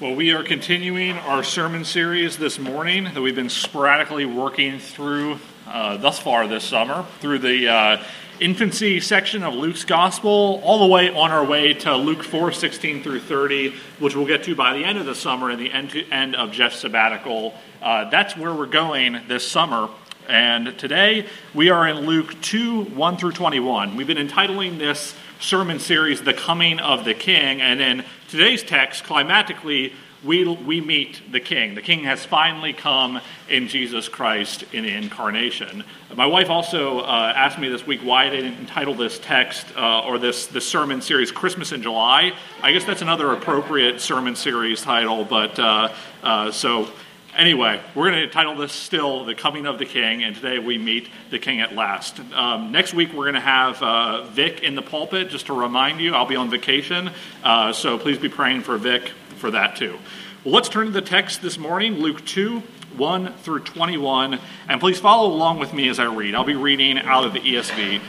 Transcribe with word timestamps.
Well, 0.00 0.16
we 0.16 0.32
are 0.32 0.42
continuing 0.42 1.12
our 1.18 1.44
sermon 1.44 1.84
series 1.84 2.36
this 2.36 2.58
morning 2.58 3.04
that 3.04 3.22
we've 3.22 3.36
been 3.36 3.48
sporadically 3.48 4.26
working 4.26 4.80
through 4.80 5.38
uh, 5.68 5.98
thus 5.98 6.18
far 6.18 6.48
this 6.48 6.64
summer 6.64 7.06
through 7.20 7.38
the 7.38 7.68
uh, 7.68 8.04
infancy 8.40 8.98
section 8.98 9.44
of 9.44 9.54
Luke's 9.54 9.84
Gospel, 9.84 10.60
all 10.64 10.80
the 10.80 10.92
way 10.92 11.10
on 11.10 11.30
our 11.30 11.44
way 11.44 11.74
to 11.74 11.94
Luke 11.94 12.24
4 12.24 12.50
16 12.50 13.04
through 13.04 13.20
30, 13.20 13.72
which 14.00 14.16
we'll 14.16 14.26
get 14.26 14.42
to 14.44 14.56
by 14.56 14.76
the 14.76 14.84
end 14.84 14.98
of 14.98 15.06
the 15.06 15.14
summer 15.14 15.48
and 15.48 15.60
the 15.60 15.70
end, 15.70 15.94
end 16.10 16.34
of 16.34 16.50
Jeff's 16.50 16.80
sabbatical. 16.80 17.54
Uh, 17.80 18.10
that's 18.10 18.36
where 18.36 18.52
we're 18.52 18.66
going 18.66 19.20
this 19.28 19.46
summer. 19.46 19.88
And 20.28 20.76
today 20.76 21.28
we 21.54 21.70
are 21.70 21.86
in 21.86 21.98
Luke 21.98 22.40
2 22.42 22.82
1 22.82 23.16
through 23.16 23.32
21. 23.32 23.94
We've 23.94 24.08
been 24.08 24.18
entitling 24.18 24.78
this 24.78 25.14
sermon 25.38 25.78
series, 25.78 26.22
The 26.22 26.34
Coming 26.34 26.80
of 26.80 27.04
the 27.04 27.14
King. 27.14 27.60
And 27.60 27.80
in 27.80 28.04
today's 28.34 28.64
text, 28.64 29.04
climatically, 29.04 29.92
we, 30.24 30.44
we 30.44 30.80
meet 30.80 31.22
the 31.30 31.38
King. 31.38 31.76
The 31.76 31.82
King 31.82 32.02
has 32.02 32.24
finally 32.24 32.72
come 32.72 33.20
in 33.48 33.68
Jesus 33.68 34.08
Christ 34.08 34.64
in 34.72 34.82
the 34.82 34.92
incarnation. 34.92 35.84
My 36.16 36.26
wife 36.26 36.50
also 36.50 36.98
uh, 36.98 37.32
asked 37.36 37.60
me 37.60 37.68
this 37.68 37.86
week 37.86 38.00
why 38.00 38.24
I 38.24 38.30
didn't 38.30 38.58
entitle 38.58 38.94
this 38.94 39.20
text 39.20 39.68
uh, 39.76 40.00
or 40.00 40.18
this, 40.18 40.48
this 40.48 40.66
sermon 40.66 41.00
series 41.00 41.30
Christmas 41.30 41.70
in 41.70 41.80
July. 41.80 42.32
I 42.60 42.72
guess 42.72 42.82
that's 42.84 43.02
another 43.02 43.32
appropriate 43.32 44.00
sermon 44.00 44.34
series 44.34 44.82
title, 44.82 45.24
but 45.24 45.56
uh, 45.60 45.94
uh 46.24 46.50
so 46.50 46.90
Anyway, 47.36 47.80
we're 47.96 48.10
going 48.10 48.22
to 48.22 48.28
title 48.28 48.54
this 48.54 48.72
still 48.72 49.24
The 49.24 49.34
Coming 49.34 49.66
of 49.66 49.80
the 49.80 49.84
King, 49.84 50.22
and 50.22 50.36
today 50.36 50.60
we 50.60 50.78
meet 50.78 51.08
the 51.30 51.40
King 51.40 51.60
at 51.60 51.74
last. 51.74 52.20
Um, 52.32 52.70
next 52.70 52.94
week, 52.94 53.12
we're 53.12 53.24
going 53.24 53.34
to 53.34 53.40
have 53.40 53.82
uh, 53.82 54.22
Vic 54.26 54.62
in 54.62 54.76
the 54.76 54.82
pulpit, 54.82 55.30
just 55.30 55.46
to 55.46 55.52
remind 55.52 56.00
you, 56.00 56.14
I'll 56.14 56.26
be 56.26 56.36
on 56.36 56.48
vacation, 56.48 57.10
uh, 57.42 57.72
so 57.72 57.98
please 57.98 58.18
be 58.18 58.28
praying 58.28 58.60
for 58.60 58.78
Vic 58.78 59.08
for 59.38 59.50
that 59.50 59.74
too. 59.74 59.98
Well, 60.44 60.54
let's 60.54 60.68
turn 60.68 60.86
to 60.86 60.92
the 60.92 61.02
text 61.02 61.42
this 61.42 61.58
morning, 61.58 61.94
Luke 61.94 62.24
2. 62.24 62.62
1 62.96 63.32
through 63.38 63.58
21, 63.58 64.38
and 64.68 64.80
please 64.80 65.00
follow 65.00 65.28
along 65.28 65.58
with 65.58 65.72
me 65.72 65.88
as 65.88 65.98
I 65.98 66.04
read. 66.04 66.36
I'll 66.36 66.44
be 66.44 66.54
reading 66.54 66.96
out 66.96 67.24
of 67.24 67.32
the 67.32 67.40
ESV. 67.40 68.00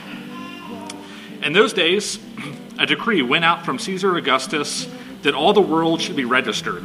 In 1.42 1.52
those 1.52 1.72
days, 1.72 2.20
a 2.78 2.86
decree 2.86 3.20
went 3.20 3.44
out 3.44 3.64
from 3.64 3.80
Caesar 3.80 4.16
Augustus 4.16 4.88
that 5.22 5.34
all 5.34 5.52
the 5.52 5.60
world 5.60 6.00
should 6.00 6.14
be 6.14 6.24
registered. 6.24 6.84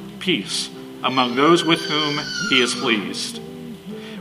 peace 0.21 0.69
among 1.03 1.35
those 1.35 1.65
with 1.65 1.81
whom 1.81 2.19
he 2.49 2.61
is 2.61 2.73
pleased. 2.73 3.41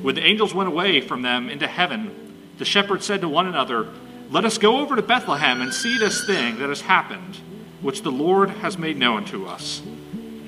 When 0.02 0.14
the 0.14 0.24
angels 0.24 0.54
went 0.54 0.68
away 0.68 1.00
from 1.00 1.22
them 1.22 1.48
into 1.48 1.66
heaven, 1.66 2.34
the 2.58 2.64
shepherds 2.64 3.04
said 3.04 3.20
to 3.20 3.28
one 3.28 3.46
another, 3.46 3.88
Let 4.30 4.44
us 4.44 4.58
go 4.58 4.80
over 4.80 4.96
to 4.96 5.02
Bethlehem 5.02 5.60
and 5.60 5.72
see 5.72 5.98
this 5.98 6.26
thing 6.26 6.58
that 6.58 6.68
has 6.68 6.80
happened, 6.80 7.36
which 7.82 8.02
the 8.02 8.10
Lord 8.10 8.50
has 8.50 8.78
made 8.78 8.96
known 8.96 9.24
to 9.26 9.46
us. 9.46 9.82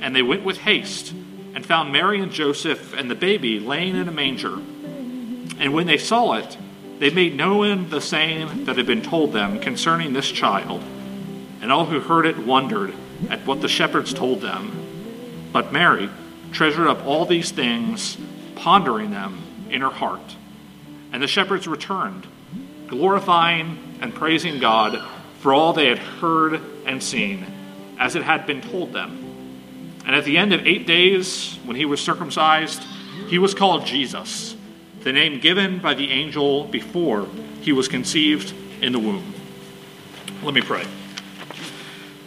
And 0.00 0.16
they 0.16 0.22
went 0.22 0.42
with 0.42 0.58
haste 0.58 1.12
and 1.54 1.64
found 1.64 1.92
Mary 1.92 2.20
and 2.20 2.32
Joseph 2.32 2.94
and 2.94 3.10
the 3.10 3.14
baby 3.14 3.60
laying 3.60 3.94
in 3.94 4.08
a 4.08 4.12
manger. 4.12 4.54
And 4.54 5.74
when 5.74 5.86
they 5.86 5.98
saw 5.98 6.34
it, 6.34 6.56
they 6.98 7.10
made 7.10 7.36
known 7.36 7.90
the 7.90 8.00
saying 8.00 8.64
that 8.64 8.76
had 8.76 8.86
been 8.86 9.02
told 9.02 9.32
them 9.32 9.60
concerning 9.60 10.12
this 10.12 10.30
child. 10.30 10.82
And 11.60 11.70
all 11.70 11.84
who 11.84 12.00
heard 12.00 12.26
it 12.26 12.38
wondered 12.38 12.94
at 13.28 13.46
what 13.46 13.60
the 13.60 13.68
shepherds 13.68 14.14
told 14.14 14.40
them. 14.40 14.81
But 15.52 15.72
Mary 15.72 16.08
treasured 16.52 16.88
up 16.88 17.04
all 17.04 17.26
these 17.26 17.50
things 17.50 18.16
pondering 18.56 19.10
them 19.10 19.42
in 19.70 19.80
her 19.80 19.90
heart. 19.90 20.36
And 21.12 21.22
the 21.22 21.26
shepherds 21.26 21.66
returned, 21.66 22.26
glorifying 22.88 23.98
and 24.00 24.14
praising 24.14 24.58
God 24.58 25.02
for 25.40 25.52
all 25.52 25.72
they 25.72 25.86
had 25.86 25.98
heard 25.98 26.60
and 26.86 27.02
seen, 27.02 27.46
as 27.98 28.16
it 28.16 28.22
had 28.22 28.46
been 28.46 28.60
told 28.60 28.92
them. 28.92 29.22
And 30.06 30.16
at 30.16 30.24
the 30.24 30.38
end 30.38 30.52
of 30.52 30.66
eight 30.66 30.86
days, 30.86 31.58
when 31.64 31.76
he 31.76 31.84
was 31.84 32.00
circumcised, 32.00 32.82
he 33.28 33.38
was 33.38 33.54
called 33.54 33.86
Jesus, 33.86 34.56
the 35.00 35.12
name 35.12 35.40
given 35.40 35.78
by 35.78 35.94
the 35.94 36.10
angel 36.10 36.64
before 36.64 37.26
he 37.60 37.72
was 37.72 37.88
conceived 37.88 38.54
in 38.80 38.92
the 38.92 38.98
womb. 38.98 39.34
Let 40.42 40.54
me 40.54 40.60
pray. 40.60 40.84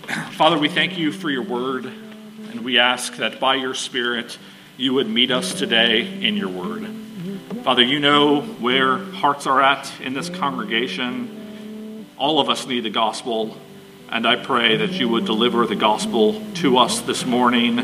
Father, 0.31 0.58
we 0.58 0.69
thank 0.69 0.97
you 0.97 1.12
for 1.12 1.30
your 1.30 1.44
word, 1.44 1.91
and 2.56 2.64
we 2.64 2.80
ask 2.80 3.18
that 3.18 3.38
by 3.38 3.56
your 3.56 3.74
Spirit, 3.74 4.38
you 4.78 4.94
would 4.94 5.10
meet 5.10 5.30
us 5.30 5.54
today 5.54 6.26
in 6.26 6.38
your 6.38 6.48
word. 6.48 6.88
Father, 7.66 7.82
you 7.82 8.00
know 8.00 8.44
where 8.44 8.98
hearts 8.98 9.46
are 9.46 9.62
at 9.62 9.92
in 10.00 10.14
this 10.14 10.30
congregation. 10.30 12.06
All 12.18 12.40
of 12.40 12.48
us 12.48 12.66
need 12.66 12.86
the 12.86 12.90
gospel, 12.90 13.58
and 14.08 14.26
I 14.26 14.38
pray 14.38 14.78
that 14.78 14.92
you 14.92 15.10
would 15.10 15.26
deliver 15.26 15.68
the 15.68 15.76
gospel 15.76 16.42
to 16.56 16.78
us 16.78 17.02
this 17.02 17.26
morning 17.26 17.80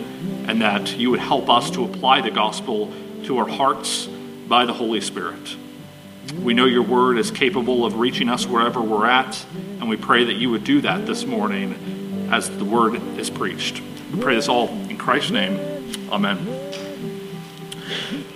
and 0.48 0.62
that 0.62 0.96
you 0.96 1.12
would 1.12 1.20
help 1.20 1.50
us 1.50 1.70
to 1.72 1.84
apply 1.84 2.22
the 2.22 2.31
gospel 2.31 2.94
to 3.26 3.40
our 3.40 3.50
hearts 3.50 4.06
by 4.48 4.64
the 4.64 4.74
Holy 4.74 5.02
Spirit. 5.02 5.58
We 6.40 6.54
know 6.54 6.64
your 6.64 6.84
word 6.84 7.18
is 7.18 7.30
capable 7.30 7.84
of 7.84 8.00
reaching 8.00 8.30
us 8.30 8.46
wherever 8.46 8.81
we're 8.81 9.06
at, 9.06 9.46
and 9.54 9.90
we 9.90 9.98
pray 9.98 10.24
that 10.24 10.36
you 10.36 10.50
would 10.50 10.64
do 10.64 10.80
that 10.80 11.06
this 11.06 11.26
morning 11.26 12.30
as 12.31 12.50
the 12.50 12.64
word 12.64 12.96
is 13.20 13.30
preached. 13.30 13.81
We 14.12 14.20
pray 14.20 14.36
this 14.36 14.50
all 14.50 14.68
in 14.90 14.98
Christ's 14.98 15.32
name. 15.32 15.58
Amen. 16.12 16.46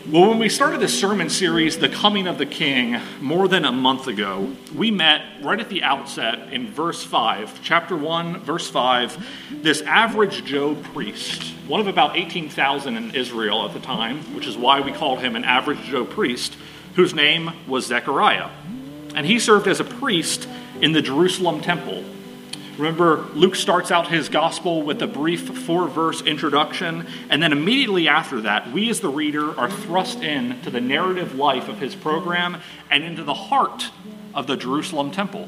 Well, 0.10 0.30
when 0.30 0.40
we 0.40 0.48
started 0.48 0.80
this 0.80 0.98
sermon 0.98 1.30
series, 1.30 1.78
The 1.78 1.90
Coming 1.90 2.28
of 2.28 2.38
the 2.38 2.46
King, 2.46 3.02
more 3.20 3.50
than 3.50 3.66
a 3.66 3.74
month 3.74 4.08
ago, 4.08 4.56
we 4.74 4.90
met 4.90 5.22
right 5.42 5.60
at 5.60 5.68
the 5.68 5.84
outset 5.84 6.54
in 6.54 6.72
verse 6.72 7.04
5, 7.04 7.62
chapter 7.62 7.98
1, 7.98 8.40
verse 8.42 8.70
5, 8.70 9.28
this 9.64 9.82
average 9.82 10.46
Joe 10.46 10.76
priest, 10.76 11.44
one 11.68 11.82
of 11.82 11.88
about 11.88 12.16
18,000 12.16 12.96
in 12.96 13.14
Israel 13.14 13.66
at 13.66 13.74
the 13.74 13.82
time, 13.82 14.20
which 14.34 14.48
is 14.48 14.56
why 14.56 14.80
we 14.80 14.94
called 14.94 15.20
him 15.20 15.36
an 15.36 15.44
average 15.44 15.82
Joe 15.82 16.06
priest, 16.06 16.56
whose 16.96 17.14
name 17.14 17.52
was 17.68 17.88
Zechariah. 17.88 18.50
And 19.14 19.26
he 19.26 19.40
served 19.40 19.68
as 19.68 19.82
a 19.82 19.86
priest 19.86 20.48
in 20.80 20.94
the 20.94 21.02
Jerusalem 21.02 21.60
temple. 21.60 22.06
Remember, 22.78 23.26
Luke 23.34 23.56
starts 23.56 23.90
out 23.90 24.10
his 24.10 24.28
gospel 24.28 24.82
with 24.82 25.02
a 25.02 25.08
brief 25.08 25.58
four 25.66 25.88
verse 25.88 26.22
introduction, 26.22 27.08
and 27.30 27.42
then 27.42 27.54
immediately 27.54 28.10
after 28.10 28.42
that, 28.42 28.72
we 28.74 28.90
as 28.90 29.00
the 29.00 29.08
reader 29.10 29.58
are 29.58 29.72
thrust 29.72 30.22
into 30.22 30.70
the 30.70 30.82
narrative 30.82 31.36
life 31.36 31.70
of 31.70 31.80
his 31.80 31.96
program 31.96 32.62
and 32.92 33.04
into 33.04 33.24
the 33.24 33.34
heart 33.34 33.92
of 34.34 34.48
the 34.48 34.58
Jerusalem 34.58 35.12
temple. 35.12 35.48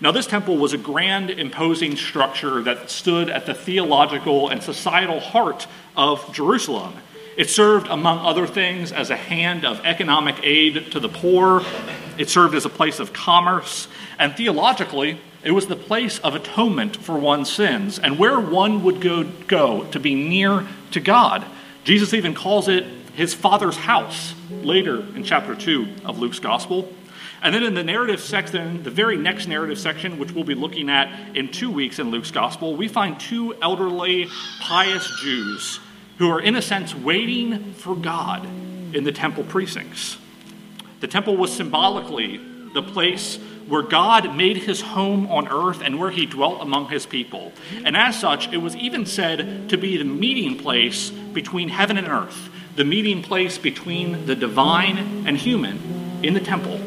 Now, 0.00 0.12
this 0.12 0.26
temple 0.26 0.56
was 0.56 0.72
a 0.72 0.78
grand, 0.78 1.30
imposing 1.30 1.96
structure 1.96 2.62
that 2.62 2.90
stood 2.90 3.28
at 3.28 3.46
the 3.46 3.52
theological 3.52 4.48
and 4.48 4.62
societal 4.62 5.18
heart 5.18 5.66
of 5.96 6.32
Jerusalem. 6.32 6.94
It 7.36 7.50
served, 7.50 7.88
among 7.88 8.18
other 8.18 8.46
things, 8.46 8.92
as 8.92 9.10
a 9.10 9.16
hand 9.16 9.64
of 9.64 9.80
economic 9.84 10.36
aid 10.42 10.92
to 10.92 11.00
the 11.00 11.08
poor. 11.08 11.62
It 12.18 12.30
served 12.30 12.54
as 12.54 12.64
a 12.64 12.70
place 12.70 13.00
of 13.00 13.12
commerce. 13.12 13.88
And 14.18 14.34
theologically, 14.34 15.20
it 15.42 15.52
was 15.52 15.66
the 15.66 15.76
place 15.76 16.18
of 16.18 16.34
atonement 16.34 16.96
for 16.96 17.18
one's 17.18 17.50
sins 17.50 17.98
and 17.98 18.18
where 18.18 18.38
one 18.38 18.82
would 18.84 19.00
go, 19.00 19.24
go 19.24 19.84
to 19.86 19.98
be 19.98 20.14
near 20.14 20.66
to 20.90 21.00
God. 21.00 21.44
Jesus 21.84 22.12
even 22.12 22.34
calls 22.34 22.68
it 22.68 22.84
his 23.14 23.32
father's 23.32 23.76
house 23.76 24.34
later 24.50 25.00
in 25.16 25.24
chapter 25.24 25.54
2 25.54 25.88
of 26.04 26.18
Luke's 26.18 26.38
gospel. 26.38 26.92
And 27.42 27.54
then 27.54 27.62
in 27.62 27.72
the 27.72 27.82
narrative 27.82 28.20
section, 28.20 28.82
the 28.82 28.90
very 28.90 29.16
next 29.16 29.46
narrative 29.46 29.78
section, 29.78 30.18
which 30.18 30.32
we'll 30.32 30.44
be 30.44 30.54
looking 30.54 30.90
at 30.90 31.34
in 31.34 31.48
two 31.48 31.70
weeks 31.70 31.98
in 31.98 32.10
Luke's 32.10 32.30
gospel, 32.30 32.76
we 32.76 32.86
find 32.86 33.18
two 33.18 33.54
elderly, 33.62 34.28
pious 34.60 35.10
Jews 35.22 35.80
who 36.18 36.28
are, 36.30 36.40
in 36.40 36.54
a 36.54 36.60
sense, 36.60 36.94
waiting 36.94 37.72
for 37.72 37.96
God 37.96 38.44
in 38.44 39.04
the 39.04 39.12
temple 39.12 39.42
precincts. 39.42 40.18
The 41.00 41.08
temple 41.08 41.38
was 41.38 41.50
symbolically 41.50 42.42
the 42.74 42.82
place 42.82 43.38
where 43.68 43.82
God 43.82 44.36
made 44.36 44.56
his 44.56 44.80
home 44.80 45.26
on 45.28 45.46
earth 45.48 45.80
and 45.80 45.98
where 45.98 46.10
he 46.10 46.26
dwelt 46.26 46.60
among 46.60 46.88
his 46.88 47.06
people. 47.06 47.52
And 47.84 47.96
as 47.96 48.18
such, 48.18 48.52
it 48.52 48.58
was 48.58 48.74
even 48.74 49.06
said 49.06 49.68
to 49.68 49.76
be 49.76 49.96
the 49.96 50.04
meeting 50.04 50.58
place 50.58 51.10
between 51.10 51.68
heaven 51.68 51.96
and 51.96 52.08
earth, 52.08 52.50
the 52.74 52.84
meeting 52.84 53.22
place 53.22 53.58
between 53.58 54.26
the 54.26 54.34
divine 54.34 55.26
and 55.26 55.36
human 55.36 56.20
in 56.22 56.34
the 56.34 56.40
temple. 56.40 56.80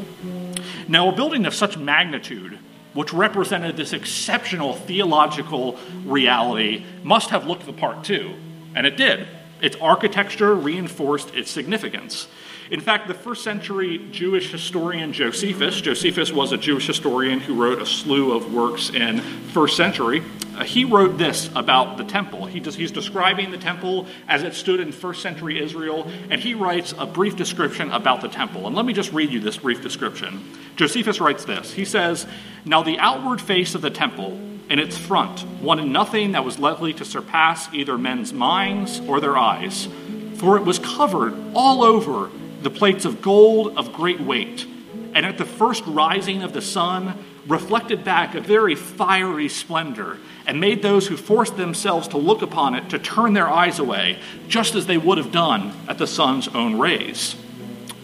Now, 0.88 1.10
a 1.10 1.16
building 1.16 1.46
of 1.46 1.54
such 1.54 1.78
magnitude, 1.78 2.60
which 2.94 3.14
represented 3.14 3.78
this 3.78 3.94
exceptional 3.94 4.74
theological 4.74 5.78
reality, 6.06 6.86
must 7.02 7.30
have 7.30 7.48
looked 7.48 7.66
the 7.66 7.74
part 7.74 8.04
too. 8.04 8.34
And 8.76 8.86
it 8.86 8.98
did. 8.98 9.28
Its 9.62 9.78
architecture 9.78 10.54
reinforced 10.54 11.34
its 11.34 11.50
significance. 11.50 12.28
In 12.72 12.80
fact, 12.80 13.08
the 13.08 13.14
first 13.14 13.44
century 13.44 14.00
Jewish 14.12 14.52
historian 14.52 15.12
Josephus, 15.12 15.82
Josephus 15.82 16.32
was 16.32 16.52
a 16.52 16.58
Jewish 16.58 16.88
historian 16.88 17.40
who 17.40 17.62
wrote 17.62 17.82
a 17.82 17.86
slew 17.86 18.34
of 18.34 18.54
works 18.54 18.90
in 18.90 19.20
first 19.20 19.76
century. 19.76 20.24
Uh, 20.56 20.64
he 20.64 20.86
wrote 20.86 21.18
this 21.18 21.50
about 21.56 21.98
the 21.98 22.04
temple. 22.04 22.46
He 22.46 22.60
does, 22.60 22.76
he's 22.76 22.92
describing 22.92 23.52
the 23.52 23.58
temple 23.58 24.06
as 24.28 24.44
it 24.44 24.54
stood 24.54 24.80
in 24.80 24.92
first 24.92 25.22
century 25.22 25.62
Israel, 25.62 26.10
and 26.30 26.40
he 26.40 26.54
writes 26.54 26.94
a 26.98 27.06
brief 27.06 27.36
description 27.36 27.92
about 27.92 28.22
the 28.22 28.28
temple. 28.28 28.68
And 28.68 28.76
let 28.76 28.86
me 28.86 28.94
just 28.94 29.12
read 29.12 29.32
you 29.32 29.40
this 29.40 29.58
brief 29.58 29.82
description. 29.82 30.44
Josephus 30.76 31.20
writes 31.20 31.44
this 31.46 31.74
He 31.74 31.86
says, 31.86 32.28
Now 32.66 32.84
the 32.84 33.00
outward 33.00 33.42
face 33.42 33.76
of 33.76 33.82
the 33.82 33.90
temple 33.90 34.40
in 34.70 34.80
its 34.80 34.98
front 34.98 35.46
wanted 35.62 35.88
nothing 35.88 36.32
that 36.32 36.46
was 36.46 36.60
likely 36.60 36.94
to 36.94 37.04
surpass 37.04 37.74
either 37.74 37.98
men's 37.98 38.32
minds 38.32 39.02
or 39.02 39.20
their 39.20 39.38
eyes, 39.38 39.90
for 40.36 40.56
it 40.56 40.64
was 40.64 40.80
covered 40.80 41.34
all 41.54 41.84
over 41.84 42.30
the 42.64 42.70
plates 42.70 43.06
of 43.06 43.22
gold 43.22 43.78
of 43.78 43.94
great 43.94 44.20
weight, 44.20 44.66
and 45.14 45.26
at 45.26 45.38
the 45.38 45.46
first 45.46 45.84
rising 45.86 46.44
of 46.44 46.54
the 46.54 46.62
sun, 46.62 47.24
reflected 47.48 48.04
back 48.04 48.36
a 48.36 48.42
very 48.42 48.76
fiery 48.76 49.50
splendor, 49.50 50.18
and 50.48 50.60
made 50.60 50.82
those 50.82 51.08
who 51.08 51.18
forced 51.18 51.58
themselves 51.58 52.08
to 52.08 52.18
look 52.18 52.42
upon 52.42 52.76
it 52.76 52.90
to 52.90 53.00
turn 53.00 53.34
their 53.34 53.50
eyes 53.50 53.80
away, 53.80 54.20
just 54.48 54.76
as 54.76 54.86
they 54.86 54.98
would 54.98 55.18
have 55.18 55.32
done 55.32 55.74
at 55.88 55.98
the 55.98 56.08
sun's 56.08 56.48
own 56.50 56.80
rays. 56.80 57.36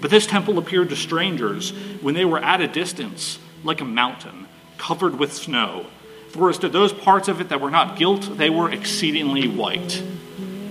But 0.01 0.11
this 0.11 0.27
temple 0.27 0.57
appeared 0.57 0.89
to 0.89 0.95
strangers 0.95 1.71
when 2.01 2.15
they 2.15 2.25
were 2.25 2.39
at 2.39 2.61
a 2.61 2.67
distance, 2.67 3.39
like 3.63 3.81
a 3.81 3.85
mountain, 3.85 4.47
covered 4.77 5.19
with 5.19 5.33
snow. 5.33 5.87
For 6.29 6.49
as 6.49 6.57
to 6.59 6.69
those 6.69 6.93
parts 6.93 7.27
of 7.27 7.41
it 7.41 7.49
that 7.49 7.59
were 7.59 7.71
not 7.71 7.97
gilt, 7.97 8.37
they 8.37 8.49
were 8.49 8.71
exceedingly 8.71 9.47
white. 9.47 10.01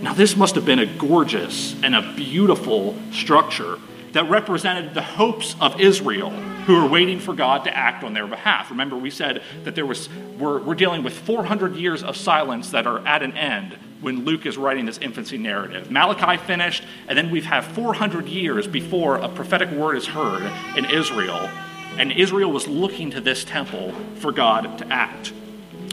Now, 0.01 0.15
this 0.15 0.37
must 0.37 0.55
have 0.55 0.65
been 0.65 0.79
a 0.79 0.87
gorgeous 0.87 1.75
and 1.83 1.95
a 1.95 2.13
beautiful 2.15 2.95
structure 3.11 3.79
that 4.13 4.31
represented 4.31 4.95
the 4.95 5.03
hopes 5.03 5.57
of 5.61 5.81
Israel 5.81 6.31
who 6.31 6.81
were 6.81 6.89
waiting 6.89 7.19
for 7.19 7.35
God 7.35 7.65
to 7.65 7.77
act 7.77 8.05
on 8.05 8.15
their 8.15 8.27
behalf. 8.27 8.71
Remember, 8.71 8.97
we 8.97 9.11
said 9.11 9.43
that 9.65 9.75
there 9.75 9.87
was, 9.87 10.09
we're, 10.39 10.61
we're 10.61 10.75
dealing 10.75 11.03
with 11.03 11.15
400 11.15 11.75
years 11.75 12.03
of 12.03 12.17
silence 12.17 12.71
that 12.71 12.87
are 12.87 13.05
at 13.07 13.23
an 13.23 13.37
end 13.37 13.77
when 14.01 14.25
Luke 14.25 14.47
is 14.47 14.57
writing 14.57 14.87
this 14.87 14.99
infancy 14.99 15.37
narrative. 15.37 15.91
Malachi 15.91 16.37
finished, 16.45 16.85
and 17.09 17.19
then 17.19 17.31
we've 17.31 17.45
had 17.45 17.65
400 17.65 18.29
years 18.29 18.67
before 18.67 19.17
a 19.17 19.29
prophetic 19.29 19.71
word 19.71 19.97
is 19.97 20.07
heard 20.07 20.49
in 20.77 20.85
Israel. 20.85 21.51
And 21.99 22.13
Israel 22.13 22.53
was 22.53 22.69
looking 22.69 23.11
to 23.11 23.21
this 23.21 23.45
temple 23.45 23.93
for 24.17 24.31
God 24.31 24.79
to 24.79 24.87
act. 24.93 25.33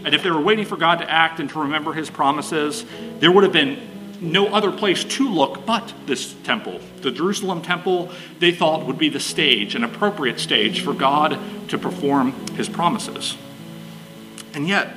And 0.03 0.13
if 0.13 0.21
they 0.21 0.29
were 0.29 0.41
waiting 0.41 0.65
for 0.65 0.77
God 0.77 0.99
to 0.99 1.09
act 1.09 1.39
and 1.39 1.49
to 1.49 1.61
remember 1.61 1.93
his 1.93 2.11
promises, 2.11 2.85
there 3.19 3.31
would 3.31 3.43
have 3.43 3.53
been 3.53 3.94
no 4.21 4.47
other 4.47 4.71
place 4.71 5.03
to 5.03 5.27
look 5.27 5.65
but 5.65 5.93
this 6.05 6.33
temple. 6.43 6.79
The 7.01 7.11
Jerusalem 7.11 7.61
temple, 7.61 8.11
they 8.39 8.51
thought, 8.51 8.85
would 8.85 8.97
be 8.97 9.09
the 9.09 9.19
stage, 9.19 9.75
an 9.75 9.83
appropriate 9.83 10.39
stage 10.39 10.81
for 10.81 10.93
God 10.93 11.39
to 11.69 11.77
perform 11.77 12.31
his 12.55 12.69
promises. 12.69 13.37
And 14.53 14.67
yet, 14.67 14.95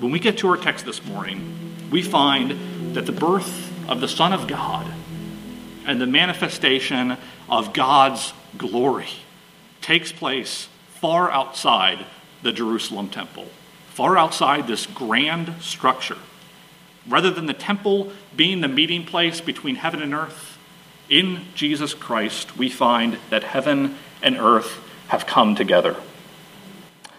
when 0.00 0.12
we 0.12 0.18
get 0.18 0.38
to 0.38 0.48
our 0.48 0.56
text 0.56 0.84
this 0.84 1.04
morning, 1.04 1.74
we 1.90 2.02
find 2.02 2.94
that 2.94 3.06
the 3.06 3.12
birth 3.12 3.72
of 3.88 4.00
the 4.00 4.08
Son 4.08 4.32
of 4.32 4.46
God 4.46 4.86
and 5.86 6.00
the 6.00 6.06
manifestation 6.06 7.16
of 7.48 7.72
God's 7.72 8.32
glory 8.56 9.08
takes 9.80 10.10
place 10.10 10.68
far 10.88 11.30
outside 11.30 12.04
the 12.42 12.52
Jerusalem 12.52 13.08
temple, 13.08 13.46
far 13.88 14.16
outside 14.16 14.66
this 14.66 14.86
grand 14.86 15.54
structure 15.60 16.18
Rather 17.08 17.30
than 17.30 17.46
the 17.46 17.54
temple 17.54 18.12
being 18.36 18.60
the 18.60 18.68
meeting 18.68 19.04
place 19.04 19.40
between 19.40 19.76
heaven 19.76 20.02
and 20.02 20.14
earth, 20.14 20.58
in 21.08 21.44
Jesus 21.54 21.94
Christ 21.94 22.56
we 22.56 22.68
find 22.68 23.18
that 23.30 23.44
heaven 23.44 23.96
and 24.22 24.36
earth 24.36 24.80
have 25.08 25.26
come 25.26 25.54
together. 25.54 25.96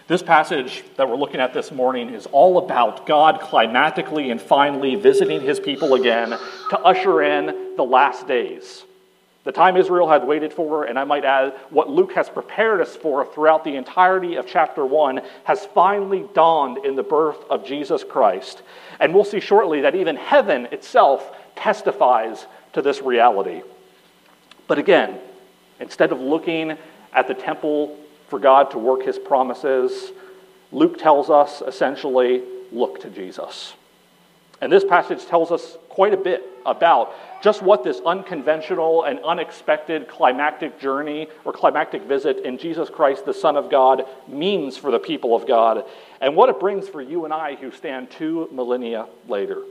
This 0.07 0.23
passage 0.23 0.83
that 0.95 1.09
we're 1.09 1.17
looking 1.17 1.41
at 1.41 1.53
this 1.53 1.71
morning 1.71 2.13
is 2.13 2.27
all 2.27 2.57
about 2.59 3.05
God 3.05 3.41
climatically 3.41 4.31
and 4.31 4.41
finally 4.41 4.95
visiting 4.95 5.41
his 5.41 5.59
people 5.59 5.95
again 5.95 6.29
to 6.29 6.79
usher 6.79 7.21
in 7.21 7.75
the 7.75 7.83
last 7.83 8.25
days. 8.25 8.83
The 9.47 9.53
time 9.53 9.77
Israel 9.77 10.09
had 10.09 10.27
waited 10.27 10.51
for, 10.51 10.83
and 10.83 10.99
I 10.99 11.05
might 11.05 11.23
add, 11.23 11.53
what 11.69 11.89
Luke 11.89 12.11
has 12.15 12.27
prepared 12.27 12.81
us 12.81 12.97
for 12.97 13.25
throughout 13.25 13.63
the 13.63 13.77
entirety 13.77 14.35
of 14.35 14.45
chapter 14.45 14.85
1, 14.85 15.21
has 15.45 15.65
finally 15.67 16.25
dawned 16.33 16.83
in 16.85 16.97
the 16.97 17.03
birth 17.03 17.37
of 17.49 17.65
Jesus 17.65 18.03
Christ. 18.03 18.61
And 18.99 19.13
we'll 19.13 19.23
see 19.23 19.39
shortly 19.39 19.79
that 19.79 19.95
even 19.95 20.17
heaven 20.17 20.65
itself 20.73 21.33
testifies 21.55 22.45
to 22.73 22.81
this 22.81 23.01
reality. 23.01 23.61
But 24.67 24.79
again, 24.79 25.17
instead 25.79 26.11
of 26.11 26.19
looking 26.19 26.77
at 27.13 27.29
the 27.29 27.33
temple 27.33 27.97
for 28.27 28.39
God 28.39 28.71
to 28.71 28.77
work 28.77 29.03
his 29.03 29.17
promises, 29.17 30.11
Luke 30.73 30.99
tells 30.99 31.29
us 31.29 31.61
essentially 31.65 32.43
look 32.73 32.99
to 32.99 33.09
Jesus. 33.09 33.75
And 34.61 34.71
this 34.71 34.83
passage 34.83 35.25
tells 35.25 35.51
us 35.51 35.77
quite 35.89 36.13
a 36.13 36.17
bit 36.17 36.43
about 36.65 37.13
just 37.41 37.61
what 37.61 37.83
this 37.83 38.01
unconventional 38.05 39.03
and 39.03 39.19
unexpected 39.19 40.07
climactic 40.07 40.79
journey 40.79 41.27
or 41.45 41.53
climactic 41.53 42.03
visit 42.03 42.39
in 42.39 42.57
Jesus 42.57 42.89
Christ, 42.89 43.25
the 43.25 43.33
Son 43.33 43.55
of 43.55 43.69
God, 43.69 44.03
means 44.27 44.77
for 44.77 44.91
the 44.91 44.99
people 44.99 45.35
of 45.35 45.47
God 45.47 45.85
and 46.21 46.35
what 46.35 46.49
it 46.49 46.59
brings 46.59 46.89
for 46.89 47.01
you 47.01 47.25
and 47.25 47.33
I 47.33 47.55
who 47.55 47.71
stand 47.71 48.09
two 48.09 48.49
millennia 48.51 49.07
later. 49.27 49.61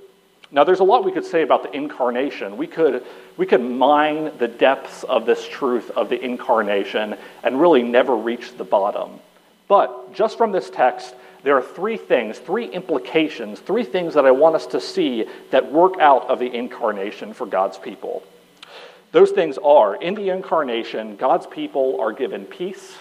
Now, 0.53 0.63
there's 0.63 0.81
a 0.81 0.85
lot 0.85 1.05
we 1.05 1.11
could 1.11 1.25
say 1.25 1.43
about 1.43 1.65
the 1.65 1.77
incarnation. 1.77 2.57
We 2.57 2.69
could, 2.69 3.05
we 3.37 3.47
could 3.47 3.61
mine 3.61 4.31
the 4.39 4.47
depths 4.47 5.03
of 5.03 5.27
this 5.27 5.47
truth 5.47 5.91
of 5.91 6.09
the 6.09 6.21
incarnation 6.21 7.17
and 7.43 7.61
really 7.61 7.83
never 7.83 8.17
reach 8.17 8.57
the 8.57 8.65
bottom. 8.65 9.19
But 9.69 10.15
just 10.15 10.39
from 10.39 10.53
this 10.53 10.71
text, 10.71 11.15
there 11.43 11.57
are 11.57 11.63
three 11.63 11.97
things, 11.97 12.39
three 12.39 12.67
implications, 12.67 13.61
three 13.61 13.85
things 13.85 14.15
that 14.15 14.27
I 14.27 14.31
want 14.31 14.57
us 14.57 14.67
to 14.69 14.81
see 14.81 15.27
that 15.51 15.73
work 15.73 15.95
out 16.01 16.29
of 16.29 16.39
the 16.39 16.53
incarnation 16.53 17.35
for 17.35 17.47
God's 17.47 17.79
people. 17.79 18.23
Those 19.13 19.31
things 19.31 19.57
are 19.59 19.95
in 19.95 20.15
the 20.15 20.31
incarnation, 20.31 21.17
God's 21.17 21.47
people 21.47 22.01
are 22.01 22.13
given 22.13 22.45
peace, 22.45 22.97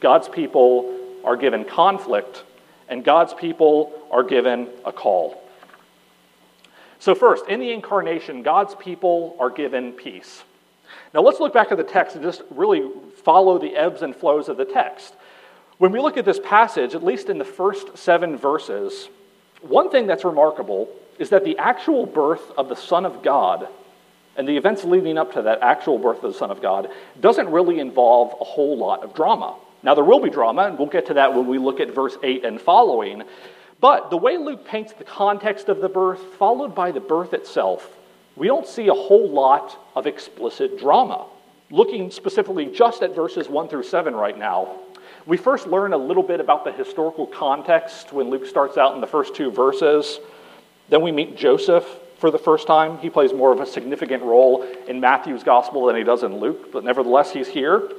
God's 0.00 0.28
people 0.28 0.98
are 1.24 1.36
given 1.36 1.64
conflict, 1.64 2.44
and 2.88 3.04
God's 3.04 3.34
people 3.34 3.92
are 4.10 4.22
given 4.22 4.68
a 4.84 4.92
call. 4.92 5.42
So, 6.98 7.14
first, 7.14 7.46
in 7.48 7.60
the 7.60 7.72
incarnation, 7.72 8.42
God's 8.42 8.74
people 8.74 9.36
are 9.40 9.50
given 9.50 9.92
peace. 9.92 10.44
Now, 11.12 11.20
let's 11.22 11.40
look 11.40 11.52
back 11.52 11.72
at 11.72 11.78
the 11.78 11.84
text 11.84 12.16
and 12.16 12.24
just 12.24 12.42
really 12.50 12.88
follow 13.24 13.58
the 13.58 13.76
ebbs 13.76 14.02
and 14.02 14.14
flows 14.14 14.48
of 14.48 14.56
the 14.56 14.64
text. 14.64 15.14
When 15.82 15.90
we 15.90 15.98
look 15.98 16.16
at 16.16 16.24
this 16.24 16.38
passage, 16.38 16.94
at 16.94 17.02
least 17.02 17.28
in 17.28 17.38
the 17.38 17.44
first 17.44 17.98
seven 17.98 18.36
verses, 18.36 19.08
one 19.62 19.90
thing 19.90 20.06
that's 20.06 20.24
remarkable 20.24 20.88
is 21.18 21.30
that 21.30 21.42
the 21.42 21.58
actual 21.58 22.06
birth 22.06 22.52
of 22.56 22.68
the 22.68 22.76
Son 22.76 23.04
of 23.04 23.20
God 23.24 23.66
and 24.36 24.46
the 24.46 24.56
events 24.56 24.84
leading 24.84 25.18
up 25.18 25.32
to 25.32 25.42
that 25.42 25.58
actual 25.60 25.98
birth 25.98 26.22
of 26.22 26.32
the 26.34 26.38
Son 26.38 26.52
of 26.52 26.62
God 26.62 26.88
doesn't 27.20 27.48
really 27.48 27.80
involve 27.80 28.32
a 28.40 28.44
whole 28.44 28.78
lot 28.78 29.02
of 29.02 29.12
drama. 29.12 29.56
Now, 29.82 29.96
there 29.96 30.04
will 30.04 30.20
be 30.20 30.30
drama, 30.30 30.66
and 30.66 30.78
we'll 30.78 30.86
get 30.86 31.06
to 31.06 31.14
that 31.14 31.34
when 31.34 31.48
we 31.48 31.58
look 31.58 31.80
at 31.80 31.92
verse 31.92 32.16
8 32.22 32.44
and 32.44 32.60
following. 32.60 33.24
But 33.80 34.10
the 34.10 34.16
way 34.16 34.36
Luke 34.36 34.64
paints 34.64 34.92
the 34.92 35.02
context 35.02 35.68
of 35.68 35.80
the 35.80 35.88
birth, 35.88 36.20
followed 36.38 36.76
by 36.76 36.92
the 36.92 37.00
birth 37.00 37.34
itself, 37.34 37.92
we 38.36 38.46
don't 38.46 38.68
see 38.68 38.86
a 38.86 38.94
whole 38.94 39.28
lot 39.28 39.76
of 39.96 40.06
explicit 40.06 40.78
drama. 40.78 41.26
Looking 41.72 42.12
specifically 42.12 42.66
just 42.66 43.02
at 43.02 43.16
verses 43.16 43.48
1 43.48 43.66
through 43.66 43.82
7 43.82 44.14
right 44.14 44.38
now, 44.38 44.78
we 45.26 45.36
first 45.36 45.66
learn 45.66 45.92
a 45.92 45.96
little 45.96 46.22
bit 46.22 46.40
about 46.40 46.64
the 46.64 46.72
historical 46.72 47.26
context 47.26 48.12
when 48.12 48.30
Luke 48.30 48.46
starts 48.46 48.76
out 48.76 48.94
in 48.94 49.00
the 49.00 49.06
first 49.06 49.34
two 49.34 49.50
verses. 49.50 50.18
Then 50.88 51.02
we 51.02 51.12
meet 51.12 51.36
Joseph 51.36 51.86
for 52.18 52.30
the 52.30 52.38
first 52.38 52.66
time. 52.66 52.98
He 52.98 53.10
plays 53.10 53.32
more 53.32 53.52
of 53.52 53.60
a 53.60 53.66
significant 53.66 54.22
role 54.22 54.62
in 54.88 55.00
Matthew's 55.00 55.44
gospel 55.44 55.86
than 55.86 55.96
he 55.96 56.02
does 56.02 56.22
in 56.22 56.38
Luke, 56.38 56.72
but 56.72 56.84
nevertheless, 56.84 57.32
he's 57.32 57.48
here. 57.48 57.90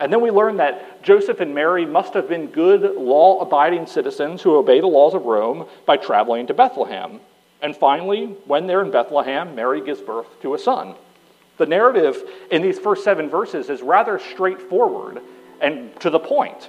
And 0.00 0.12
then 0.12 0.20
we 0.20 0.30
learn 0.30 0.56
that 0.56 1.02
Joseph 1.02 1.40
and 1.40 1.54
Mary 1.54 1.86
must 1.86 2.14
have 2.14 2.28
been 2.28 2.46
good, 2.48 2.96
law 2.96 3.40
abiding 3.40 3.86
citizens 3.86 4.42
who 4.42 4.56
obey 4.56 4.80
the 4.80 4.86
laws 4.86 5.14
of 5.14 5.24
Rome 5.24 5.66
by 5.86 5.96
traveling 5.96 6.46
to 6.48 6.54
Bethlehem. 6.54 7.20
And 7.60 7.76
finally, 7.76 8.26
when 8.46 8.66
they're 8.66 8.82
in 8.82 8.90
Bethlehem, 8.90 9.54
Mary 9.54 9.80
gives 9.80 10.00
birth 10.00 10.26
to 10.42 10.54
a 10.54 10.58
son. 10.58 10.96
The 11.58 11.66
narrative 11.66 12.20
in 12.50 12.62
these 12.62 12.78
first 12.78 13.04
seven 13.04 13.28
verses 13.28 13.68
is 13.68 13.82
rather 13.82 14.18
straightforward 14.18 15.20
and 15.62 15.98
to 16.00 16.10
the 16.10 16.18
point. 16.18 16.68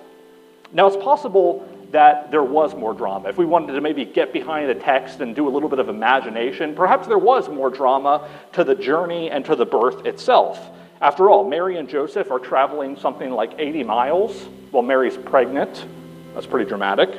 Now, 0.71 0.87
it's 0.87 1.03
possible 1.03 1.67
that 1.91 2.31
there 2.31 2.43
was 2.43 2.73
more 2.73 2.93
drama. 2.93 3.29
If 3.29 3.37
we 3.37 3.45
wanted 3.45 3.73
to 3.73 3.81
maybe 3.81 4.03
get 4.03 4.33
behind 4.33 4.69
the 4.69 4.75
text 4.75 5.19
and 5.21 5.35
do 5.35 5.47
a 5.47 5.51
little 5.51 5.69
bit 5.69 5.79
of 5.79 5.89
imagination, 5.89 6.73
perhaps 6.73 7.07
there 7.07 7.19
was 7.19 7.49
more 7.49 7.69
drama 7.69 8.27
to 8.53 8.63
the 8.63 8.73
journey 8.73 9.29
and 9.29 9.45
to 9.45 9.55
the 9.55 9.65
birth 9.65 10.05
itself. 10.05 10.71
After 11.01 11.29
all, 11.29 11.47
Mary 11.47 11.77
and 11.77 11.87
Joseph 11.87 12.31
are 12.31 12.39
traveling 12.39 12.97
something 12.97 13.29
like 13.29 13.53
80 13.59 13.83
miles 13.83 14.47
while 14.71 14.81
Mary's 14.81 15.17
pregnant. 15.17 15.85
That's 16.33 16.47
pretty 16.47 16.67
dramatic. 16.67 17.09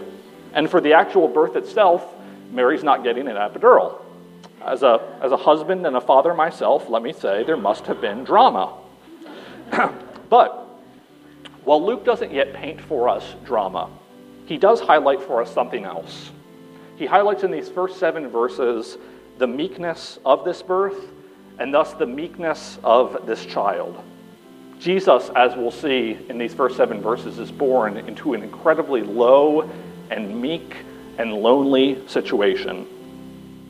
And 0.55 0.69
for 0.69 0.81
the 0.81 0.95
actual 0.95 1.29
birth 1.29 1.55
itself, 1.55 2.05
Mary's 2.51 2.83
not 2.83 3.05
getting 3.05 3.29
an 3.29 3.37
epidural. 3.37 4.01
As 4.65 4.83
a, 4.83 5.19
as 5.21 5.31
a 5.31 5.37
husband 5.37 5.87
and 5.87 5.95
a 5.95 6.01
father 6.01 6.35
myself, 6.35 6.89
let 6.89 7.03
me 7.03 7.13
say 7.13 7.45
there 7.45 7.57
must 7.57 7.87
have 7.87 8.01
been 8.01 8.25
drama. 8.25 8.73
but 10.29 10.64
while 11.65 11.85
Luke 11.85 12.05
doesn't 12.05 12.33
yet 12.33 12.53
paint 12.53 12.81
for 12.81 13.09
us 13.09 13.35
drama, 13.45 13.91
he 14.47 14.59
does 14.59 14.81
highlight 14.81 15.23
for 15.23 15.41
us 15.41 15.53
something 15.53 15.85
else. 15.85 16.31
He 16.97 17.07
highlights 17.07 17.43
in 17.43 17.51
these 17.51 17.69
first 17.69 17.99
seven 17.99 18.29
verses 18.29 18.99
the 19.39 19.47
meekness 19.47 20.19
of 20.25 20.45
this 20.45 20.63
birth 20.63 21.11
and 21.59 21.73
thus 21.73 21.95
the 21.95 22.07
meekness 22.07 22.79
of 22.85 23.27
this 23.27 23.45
child. 23.47 24.03
Jesus, 24.79 25.31
as 25.35 25.57
we'll 25.57 25.71
see 25.71 26.19
in 26.29 26.37
these 26.37 26.53
first 26.53 26.77
seven 26.77 27.01
verses, 27.01 27.39
is 27.39 27.51
born 27.51 27.97
into 27.97 28.35
an 28.35 28.43
incredibly 28.43 29.03
low 29.03 29.71
and 30.11 30.41
meek 30.41 30.77
and 31.19 31.33
lonely 31.33 32.07
situation. 32.07 32.87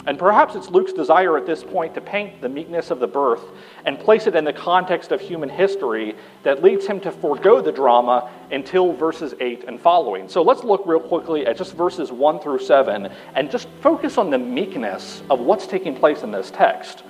And 0.06 0.18
perhaps 0.18 0.54
it's 0.54 0.68
Luke's 0.68 0.92
desire 0.92 1.38
at 1.38 1.46
this 1.46 1.64
point 1.64 1.94
to 1.94 2.00
paint 2.00 2.42
the 2.42 2.48
meekness 2.48 2.90
of 2.90 3.00
the 3.00 3.06
birth 3.06 3.42
and 3.86 3.98
place 3.98 4.26
it 4.26 4.36
in 4.36 4.44
the 4.44 4.52
context 4.52 5.12
of 5.12 5.20
human 5.20 5.48
history 5.48 6.14
that 6.42 6.62
leads 6.62 6.86
him 6.86 7.00
to 7.00 7.10
forego 7.10 7.62
the 7.62 7.72
drama 7.72 8.30
until 8.50 8.92
verses 8.92 9.34
8 9.40 9.64
and 9.66 9.80
following. 9.80 10.28
So 10.28 10.42
let's 10.42 10.62
look 10.62 10.82
real 10.84 11.00
quickly 11.00 11.46
at 11.46 11.56
just 11.56 11.74
verses 11.74 12.12
1 12.12 12.40
through 12.40 12.58
7 12.58 13.10
and 13.34 13.50
just 13.50 13.66
focus 13.80 14.18
on 14.18 14.28
the 14.28 14.38
meekness 14.38 15.22
of 15.30 15.40
what's 15.40 15.66
taking 15.66 15.96
place 15.96 16.22
in 16.22 16.30
this 16.30 16.50
text. 16.50 17.02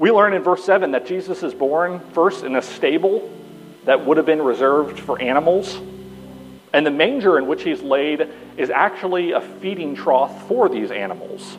We 0.00 0.10
learn 0.10 0.32
in 0.32 0.42
verse 0.42 0.64
7 0.64 0.90
that 0.92 1.06
Jesus 1.06 1.44
is 1.44 1.54
born 1.54 2.00
first 2.12 2.42
in 2.42 2.56
a 2.56 2.62
stable 2.62 3.30
that 3.84 4.04
would 4.04 4.16
have 4.16 4.26
been 4.26 4.42
reserved 4.42 4.98
for 4.98 5.20
animals. 5.22 5.80
And 6.72 6.84
the 6.84 6.90
manger 6.90 7.38
in 7.38 7.46
which 7.46 7.62
he's 7.62 7.82
laid 7.82 8.28
is 8.56 8.70
actually 8.70 9.30
a 9.30 9.40
feeding 9.40 9.94
trough 9.94 10.48
for 10.48 10.68
these 10.68 10.90
animals. 10.90 11.56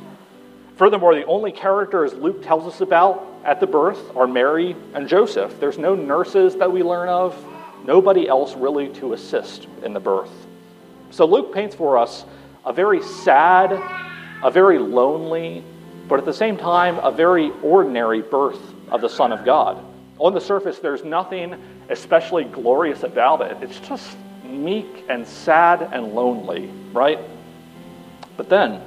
Furthermore, 0.75 1.13
the 1.13 1.25
only 1.25 1.51
characters 1.51 2.13
Luke 2.13 2.43
tells 2.43 2.65
us 2.65 2.81
about 2.81 3.25
at 3.43 3.59
the 3.59 3.67
birth 3.67 4.15
are 4.15 4.27
Mary 4.27 4.75
and 4.93 5.07
Joseph. 5.07 5.59
There's 5.59 5.77
no 5.77 5.95
nurses 5.95 6.55
that 6.55 6.71
we 6.71 6.81
learn 6.81 7.09
of, 7.09 7.37
nobody 7.85 8.27
else 8.27 8.55
really 8.55 8.89
to 8.95 9.13
assist 9.13 9.67
in 9.83 9.93
the 9.93 9.99
birth. 9.99 10.31
So 11.11 11.25
Luke 11.25 11.53
paints 11.53 11.75
for 11.75 11.97
us 11.97 12.25
a 12.65 12.73
very 12.73 13.03
sad, 13.03 13.71
a 14.41 14.49
very 14.49 14.79
lonely, 14.79 15.63
but 16.07 16.17
at 16.17 16.25
the 16.25 16.33
same 16.33 16.57
time, 16.57 16.97
a 16.99 17.11
very 17.11 17.51
ordinary 17.61 18.21
birth 18.21 18.59
of 18.89 19.01
the 19.01 19.09
Son 19.09 19.31
of 19.31 19.45
God. 19.45 19.83
On 20.17 20.33
the 20.33 20.41
surface, 20.41 20.79
there's 20.79 21.03
nothing 21.03 21.55
especially 21.89 22.45
glorious 22.45 23.03
about 23.03 23.41
it. 23.41 23.57
It's 23.61 23.79
just 23.79 24.17
meek 24.43 25.05
and 25.09 25.27
sad 25.27 25.89
and 25.91 26.13
lonely, 26.13 26.71
right? 26.93 27.19
But 28.37 28.49
then, 28.49 28.81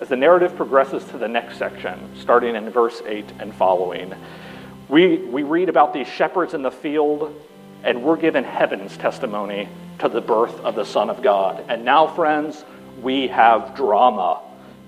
as 0.00 0.08
the 0.08 0.16
narrative 0.16 0.54
progresses 0.56 1.04
to 1.06 1.18
the 1.18 1.28
next 1.28 1.58
section, 1.58 1.98
starting 2.20 2.54
in 2.54 2.70
verse 2.70 3.02
8 3.04 3.24
and 3.40 3.54
following, 3.54 4.14
we, 4.88 5.18
we 5.18 5.42
read 5.42 5.68
about 5.68 5.92
these 5.92 6.06
shepherds 6.06 6.54
in 6.54 6.62
the 6.62 6.70
field, 6.70 7.34
and 7.82 8.02
we're 8.02 8.16
given 8.16 8.44
heaven's 8.44 8.96
testimony 8.96 9.68
to 9.98 10.08
the 10.08 10.20
birth 10.20 10.58
of 10.60 10.76
the 10.76 10.84
Son 10.84 11.10
of 11.10 11.20
God. 11.20 11.64
And 11.68 11.84
now, 11.84 12.06
friends, 12.06 12.64
we 13.02 13.26
have 13.28 13.74
drama. 13.74 14.42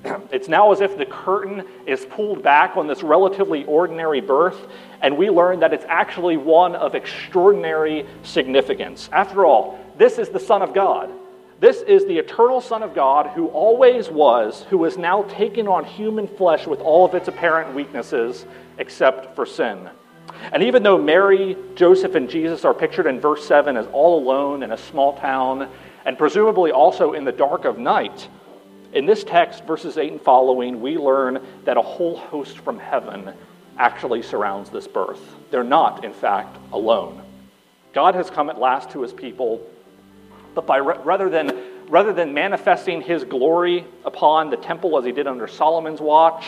It's 0.32 0.48
now 0.48 0.72
as 0.72 0.80
if 0.80 0.96
the 0.96 1.04
curtain 1.04 1.64
is 1.86 2.06
pulled 2.06 2.42
back 2.42 2.76
on 2.76 2.86
this 2.86 3.02
relatively 3.02 3.64
ordinary 3.64 4.20
birth, 4.20 4.58
and 5.02 5.18
we 5.18 5.28
learn 5.28 5.60
that 5.60 5.74
it's 5.74 5.84
actually 5.88 6.36
one 6.36 6.74
of 6.74 6.94
extraordinary 6.94 8.06
significance. 8.22 9.10
After 9.12 9.44
all, 9.44 9.78
this 9.98 10.18
is 10.18 10.30
the 10.30 10.40
Son 10.40 10.62
of 10.62 10.72
God. 10.72 11.10
This 11.60 11.82
is 11.82 12.06
the 12.06 12.16
eternal 12.16 12.62
Son 12.62 12.82
of 12.82 12.94
God 12.94 13.26
who 13.26 13.48
always 13.48 14.08
was, 14.08 14.64
who 14.70 14.82
is 14.86 14.96
now 14.96 15.24
taken 15.24 15.68
on 15.68 15.84
human 15.84 16.26
flesh 16.26 16.66
with 16.66 16.80
all 16.80 17.04
of 17.04 17.14
its 17.14 17.28
apparent 17.28 17.74
weaknesses 17.74 18.46
except 18.78 19.36
for 19.36 19.44
sin. 19.44 19.90
And 20.52 20.62
even 20.62 20.82
though 20.82 20.96
Mary, 20.96 21.58
Joseph, 21.74 22.14
and 22.14 22.30
Jesus 22.30 22.64
are 22.64 22.72
pictured 22.72 23.06
in 23.06 23.20
verse 23.20 23.46
7 23.46 23.76
as 23.76 23.86
all 23.88 24.18
alone 24.18 24.62
in 24.62 24.72
a 24.72 24.78
small 24.78 25.18
town, 25.18 25.68
and 26.06 26.16
presumably 26.16 26.72
also 26.72 27.12
in 27.12 27.26
the 27.26 27.32
dark 27.32 27.66
of 27.66 27.78
night, 27.78 28.26
in 28.94 29.04
this 29.04 29.22
text, 29.22 29.64
verses 29.64 29.98
8 29.98 30.12
and 30.12 30.20
following, 30.22 30.80
we 30.80 30.96
learn 30.96 31.44
that 31.64 31.76
a 31.76 31.82
whole 31.82 32.16
host 32.16 32.58
from 32.60 32.78
heaven 32.78 33.34
actually 33.76 34.22
surrounds 34.22 34.70
this 34.70 34.88
birth. 34.88 35.20
They're 35.50 35.62
not, 35.62 36.06
in 36.06 36.14
fact, 36.14 36.56
alone. 36.72 37.22
God 37.92 38.14
has 38.14 38.30
come 38.30 38.48
at 38.48 38.58
last 38.58 38.90
to 38.92 39.02
his 39.02 39.12
people 39.12 39.60
but 40.54 40.66
by 40.66 40.78
rather 40.78 41.28
than 41.28 41.50
rather 41.88 42.12
than 42.12 42.32
manifesting 42.32 43.02
his 43.02 43.24
glory 43.24 43.84
upon 44.04 44.50
the 44.50 44.56
temple 44.56 44.96
as 44.96 45.04
he 45.04 45.12
did 45.12 45.26
under 45.26 45.48
Solomon's 45.48 46.00
watch, 46.00 46.44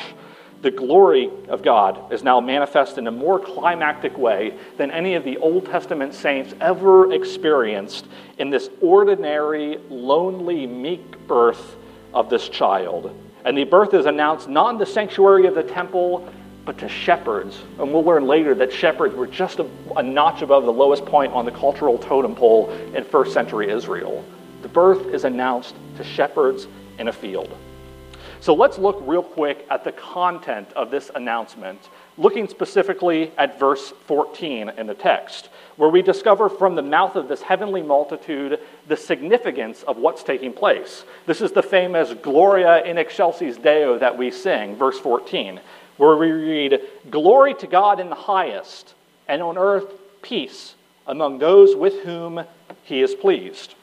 the 0.63 0.71
glory 0.71 1.29
of 1.49 1.63
God 1.63 2.13
is 2.13 2.23
now 2.23 2.41
manifest 2.41 2.97
in 2.97 3.09
a 3.09 3.11
more 3.11 3.41
climactic 3.41 4.17
way 4.17 4.57
than 4.77 4.93
any 4.93 5.15
of 5.15 5.25
the 5.25 5.37
Old 5.39 5.67
Testament 5.67 6.15
saints 6.15 6.55
ever 6.61 7.13
experienced 7.13 8.07
in 8.39 8.51
this 8.51 8.71
ordinary, 8.81 9.79
lonely, 9.91 10.67
meek 10.67 11.27
birth 11.27 11.77
of 12.15 12.31
this 12.31 12.49
child. 12.49 13.13
And 13.45 13.59
the 13.59 13.65
birth 13.65 13.93
is 13.93 14.07
announced 14.07 14.49
not 14.49 14.71
in 14.71 14.79
the 14.79 14.87
sanctuary 14.87 15.47
of 15.47 15.57
the 15.57 15.65
temple, 15.65 16.33
but 16.65 16.79
to 16.79 16.89
shepherds. 16.89 17.63
And 17.79 17.93
we'll 17.93 18.05
learn 18.05 18.27
later 18.27 18.55
that 18.57 18.73
shepherds 18.73 19.15
were 19.15 19.27
just 19.27 19.59
a, 19.59 19.69
a, 19.97 20.03
notch 20.03 20.43
above 20.43 20.65
the 20.65 20.73
lowest 20.73 21.05
point 21.05 21.33
on 21.33 21.45
the 21.45 21.51
cultural 21.51 21.99
totem 21.99 22.35
pole 22.35 22.71
in 22.95 23.05
first 23.05 23.33
century 23.33 23.71
Israel. 23.71 24.25
The 24.63 24.69
birth 24.69 25.07
is 25.09 25.25
announced 25.25 25.75
to 25.97 26.05
shepherds 26.05 26.69
in 26.99 27.09
a 27.09 27.13
field. 27.13 27.57
So 28.41 28.55
let's 28.55 28.77
look 28.77 28.99
real 29.03 29.23
quick 29.23 29.65
at 29.71 29.85
the 29.85 29.93
content 29.93 30.73
of 30.73 30.91
this 30.91 31.13
announcement, 31.15 31.79
looking 32.19 32.49
specifically 32.49 33.31
at 33.39 33.59
verse 33.59 33.93
14 34.07 34.71
in 34.71 34.89
the 34.89 34.95
text, 34.95 35.49
where 35.77 35.89
we 35.89 36.03
discover 36.03 36.49
from 36.49 36.75
the 36.75 36.83
mouth 36.83 37.15
of 37.15 37.29
this 37.29 37.41
heavenly 37.41 37.83
multitude 37.83 38.59
the 38.89 38.97
significance 38.97 39.85
of 39.85 39.99
what's 39.99 40.25
taking 40.25 40.53
place. 40.53 41.05
This 41.25 41.41
is 41.41 41.53
the 41.53 41.63
famous 41.63 42.15
Gloria 42.15 42.83
in 42.83 42.99
excelsis 42.99 43.57
Deo 43.57 43.97
that 44.01 44.19
we 44.19 44.33
sing, 44.33 44.75
verse 44.75 44.99
14 44.99 45.61
where 46.03 46.17
we 46.17 46.33
read, 46.33 46.81
Glory 47.11 47.55
to 47.55 47.69
God 47.69 48.01
in 48.01 48.09
the 48.09 48.17
highest, 48.17 48.95
and 49.29 49.41
on 49.41 49.57
earth 49.57 49.87
peace 50.21 50.75
among 51.07 51.39
those 51.39 51.77
with 51.77 52.03
whom 52.03 52.45
he 52.83 53.01
is 53.01 53.15
pleased. 53.15 53.77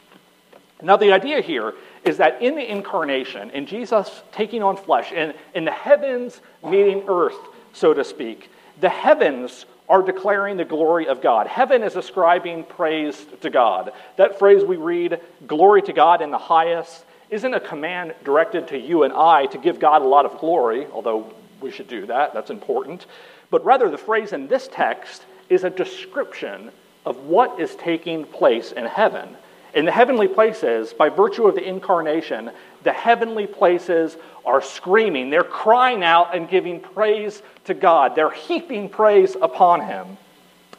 Now, 0.82 0.98
the 0.98 1.14
idea 1.14 1.40
here 1.40 1.74
is 2.04 2.18
that 2.18 2.42
in 2.42 2.56
the 2.56 2.70
incarnation, 2.70 3.52
in 3.52 3.66
Jesus 3.66 4.22
taking 4.34 4.62
on 4.62 4.76
flesh, 4.76 5.14
in, 5.14 5.34
in 5.54 5.64
the 5.64 5.72
heavens 5.72 6.42
meeting 6.62 7.04
earth, 7.08 7.40
so 7.72 7.94
to 7.94 8.04
speak, 8.04 8.52
the 8.82 8.90
heavens 8.90 9.66
are 9.88 10.02
declaring 10.02 10.58
the 10.58 10.66
glory 10.66 11.08
of 11.08 11.22
God. 11.22 11.48
Heaven 11.48 11.84
is 11.84 11.96
ascribing 11.96 12.66
praise 12.66 13.26
to 13.42 13.50
God. 13.50 13.94
That 14.18 14.38
phrase 14.38 14.66
we 14.66 14.76
read, 14.76 15.22
glory 15.48 15.82
to 15.84 15.94
God 15.94 16.22
in 16.22 16.32
the 16.32 16.38
highest, 16.38 17.06
isn't 17.30 17.54
a 17.54 17.62
command 17.62 18.14
directed 18.26 18.68
to 18.70 18.78
you 18.78 19.04
and 19.04 19.14
I 19.14 19.46
to 19.48 19.58
give 19.58 19.80
God 19.80 20.02
a 20.02 20.06
lot 20.08 20.26
of 20.26 20.38
glory, 20.40 20.86
although 20.88 21.34
we 21.62 21.72
should 21.72 21.88
do 21.88 22.06
that, 22.08 22.34
that's 22.34 22.50
important. 22.50 23.06
But 23.50 23.66
rather, 23.66 23.90
the 23.90 23.98
phrase 23.98 24.34
in 24.34 24.48
this 24.48 24.70
text 24.72 25.26
is 25.50 25.64
a 25.64 25.70
description 25.70 26.72
of 27.06 27.18
what 27.18 27.60
is 27.60 27.76
taking 27.76 28.26
place 28.26 28.72
in 28.72 28.86
heaven. 28.86 29.36
In 29.74 29.86
the 29.86 29.92
heavenly 29.92 30.28
places, 30.28 30.94
by 30.94 31.10
virtue 31.10 31.48
of 31.48 31.56
the 31.56 31.68
incarnation, 31.68 32.52
the 32.84 32.92
heavenly 32.92 33.46
places 33.46 34.18
are 34.46 34.62
screaming. 34.62 35.30
They're 35.30 35.44
crying 35.44 36.04
out 36.04 36.36
and 36.36 36.50
giving 36.50 36.80
praise 36.80 37.42
to 37.66 37.74
God. 37.74 38.16
They're 38.16 38.32
heaping 38.32 38.90
praise 38.90 39.36
upon 39.40 39.82
Him. 39.82 40.18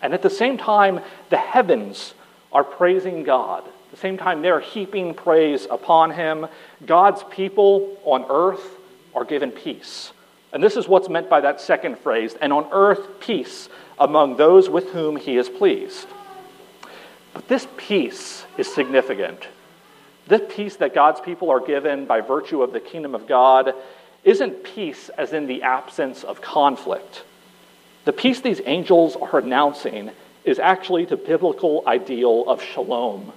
And 0.03 0.15
at 0.15 0.23
the 0.23 0.31
same 0.31 0.59
time, 0.59 1.01
the 1.29 1.37
heavens 1.37 2.15
are 2.53 2.65
praising 2.65 3.23
God. 3.23 3.65
At 3.65 3.91
the 3.93 3.97
same 3.97 4.17
time, 4.17 4.43
they're 4.43 4.61
heaping 4.61 5.15
praise 5.15 5.67
upon 5.71 6.11
Him. 6.11 6.47
God's 6.85 7.23
people 7.31 7.97
on 8.05 8.25
earth 8.29 8.77
are 9.15 9.25
given 9.25 9.53
peace. 9.53 10.13
And 10.52 10.62
this 10.62 10.76
is 10.76 10.88
what's 10.88 11.09
meant 11.09 11.28
by 11.30 11.40
that 11.42 11.61
second 11.61 11.99
phrase 11.99 12.35
and 12.40 12.52
on 12.52 12.69
earth, 12.73 13.21
peace 13.21 13.69
among 13.99 14.37
those 14.37 14.69
with 14.69 14.90
whom 14.90 15.16
He 15.16 15.37
is 15.37 15.49
pleased. 15.49 16.07
But 17.33 17.49
this 17.49 17.66
peace 17.76 18.45
is 18.59 18.73
significant. 18.73 19.47
This 20.26 20.42
peace 20.54 20.76
that 20.76 20.95
God's 20.95 21.21
people 21.21 21.50
are 21.50 21.61
given 21.61 22.07
by 22.07 22.21
virtue 22.21 22.62
of 22.62 22.73
the 22.73 22.80
kingdom 22.80 23.14
of 23.14 23.26
God 23.26 23.75
isn't 24.25 24.64
peace 24.64 25.09
as 25.11 25.33
in 25.33 25.47
the 25.47 25.62
absence 25.62 26.25
of 26.25 26.40
conflict. 26.40 27.25
The 28.04 28.12
peace 28.12 28.40
these 28.40 28.61
angels 28.64 29.16
are 29.16 29.38
announcing 29.38 30.11
is 30.45 30.59
actually 30.59 31.04
the 31.04 31.16
biblical 31.16 31.83
ideal 31.87 32.45
of 32.49 32.62
shalom, 32.62 33.33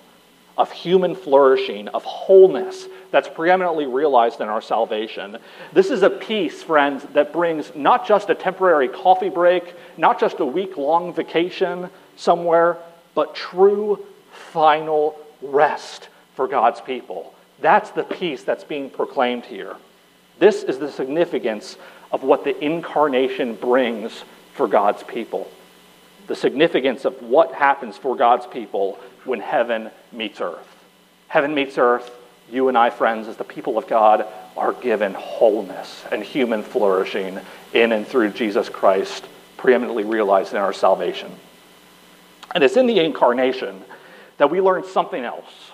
of 0.58 0.72
human 0.72 1.16
flourishing, 1.16 1.88
of 1.90 2.04
wholeness 2.04 2.88
that's 3.12 3.28
preeminently 3.28 3.86
realized 3.86 4.42
in 4.42 4.48
our 4.48 4.62
salvation. 4.62 5.38
This 5.72 5.90
is 5.90 6.04
a 6.04 6.10
peace, 6.10 6.62
friends, 6.62 7.04
that 7.14 7.34
brings 7.34 7.76
not 7.76 8.08
just 8.08 8.30
a 8.30 8.36
temporary 8.36 8.88
coffee 8.88 9.30
break, 9.30 9.74
not 9.98 10.20
just 10.20 10.40
a 10.40 10.46
week 10.46 10.78
long 10.78 11.14
vacation 11.14 11.90
somewhere, 12.16 12.78
but 13.16 13.36
true 13.36 14.04
final 14.52 15.20
rest 15.42 16.10
for 16.36 16.48
God's 16.48 16.82
people. 16.82 17.34
That's 17.60 17.92
the 17.92 18.04
peace 18.04 18.44
that's 18.44 18.64
being 18.64 18.90
proclaimed 18.90 19.46
here. 19.46 19.76
This 20.40 20.64
is 20.64 20.80
the 20.80 20.92
significance 20.92 21.78
of 22.12 22.24
what 22.24 22.44
the 22.44 22.58
incarnation 22.64 23.56
brings 23.56 24.24
for 24.54 24.68
God's 24.68 25.04
people. 25.04 25.50
The 26.27 26.36
significance 26.36 27.06
of 27.06 27.22
what 27.22 27.53
happens 27.53 27.98
for 27.98 28.15
God's 28.15 28.48
people 28.48 29.00
when 29.25 29.39
heaven 29.39 29.92
meets 30.12 30.42
earth. 30.42 30.68
Heaven 31.27 31.53
meets 31.53 31.77
earth, 31.77 32.10
you 32.50 32.68
and 32.68 32.77
I, 32.77 32.89
friends, 32.89 33.27
as 33.27 33.38
the 33.38 33.44
people 33.44 33.77
of 33.77 33.88
God, 33.88 34.25
are 34.56 34.74
given 34.74 35.13
wholeness 35.13 36.03
and 36.12 36.24
human 36.24 36.63
flourishing 36.63 37.39
in 37.74 37.92
and 37.92 38.06
through 38.06 38.30
Jesus 38.32 38.70
Christ, 38.70 39.25
preeminently 39.58 40.03
realized 40.03 40.53
in 40.53 40.60
our 40.60 40.74
salvation. 40.74 41.32
And 42.53 42.63
it's 42.63 42.77
in 42.77 42.86
the 42.86 43.00
incarnation 43.00 43.82
that 44.38 44.51
we 44.51 44.62
learn 44.62 44.86
something 44.86 45.24
else, 45.24 45.72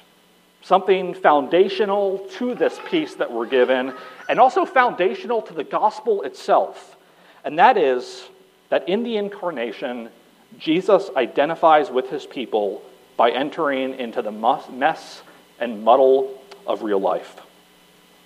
something 0.61 1.13
foundational 1.13 2.19
to 2.37 2.55
this 2.55 2.79
peace 2.89 3.15
that 3.15 3.31
we're 3.31 3.47
given, 3.47 3.93
and 4.29 4.39
also 4.39 4.65
foundational 4.65 5.41
to 5.41 5.53
the 5.53 5.63
gospel 5.63 6.21
itself. 6.21 6.95
And 7.43 7.59
that 7.59 7.77
is 7.77 8.23
that 8.69 8.87
in 8.87 9.03
the 9.03 9.17
incarnation, 9.17 10.09
Jesus 10.57 11.09
identifies 11.15 11.89
with 11.89 12.09
his 12.09 12.25
people 12.25 12.81
by 13.17 13.31
entering 13.31 13.99
into 13.99 14.21
the 14.21 14.31
mess 14.31 15.21
and 15.59 15.83
muddle 15.83 16.41
of 16.65 16.83
real 16.83 16.99
life. 16.99 17.41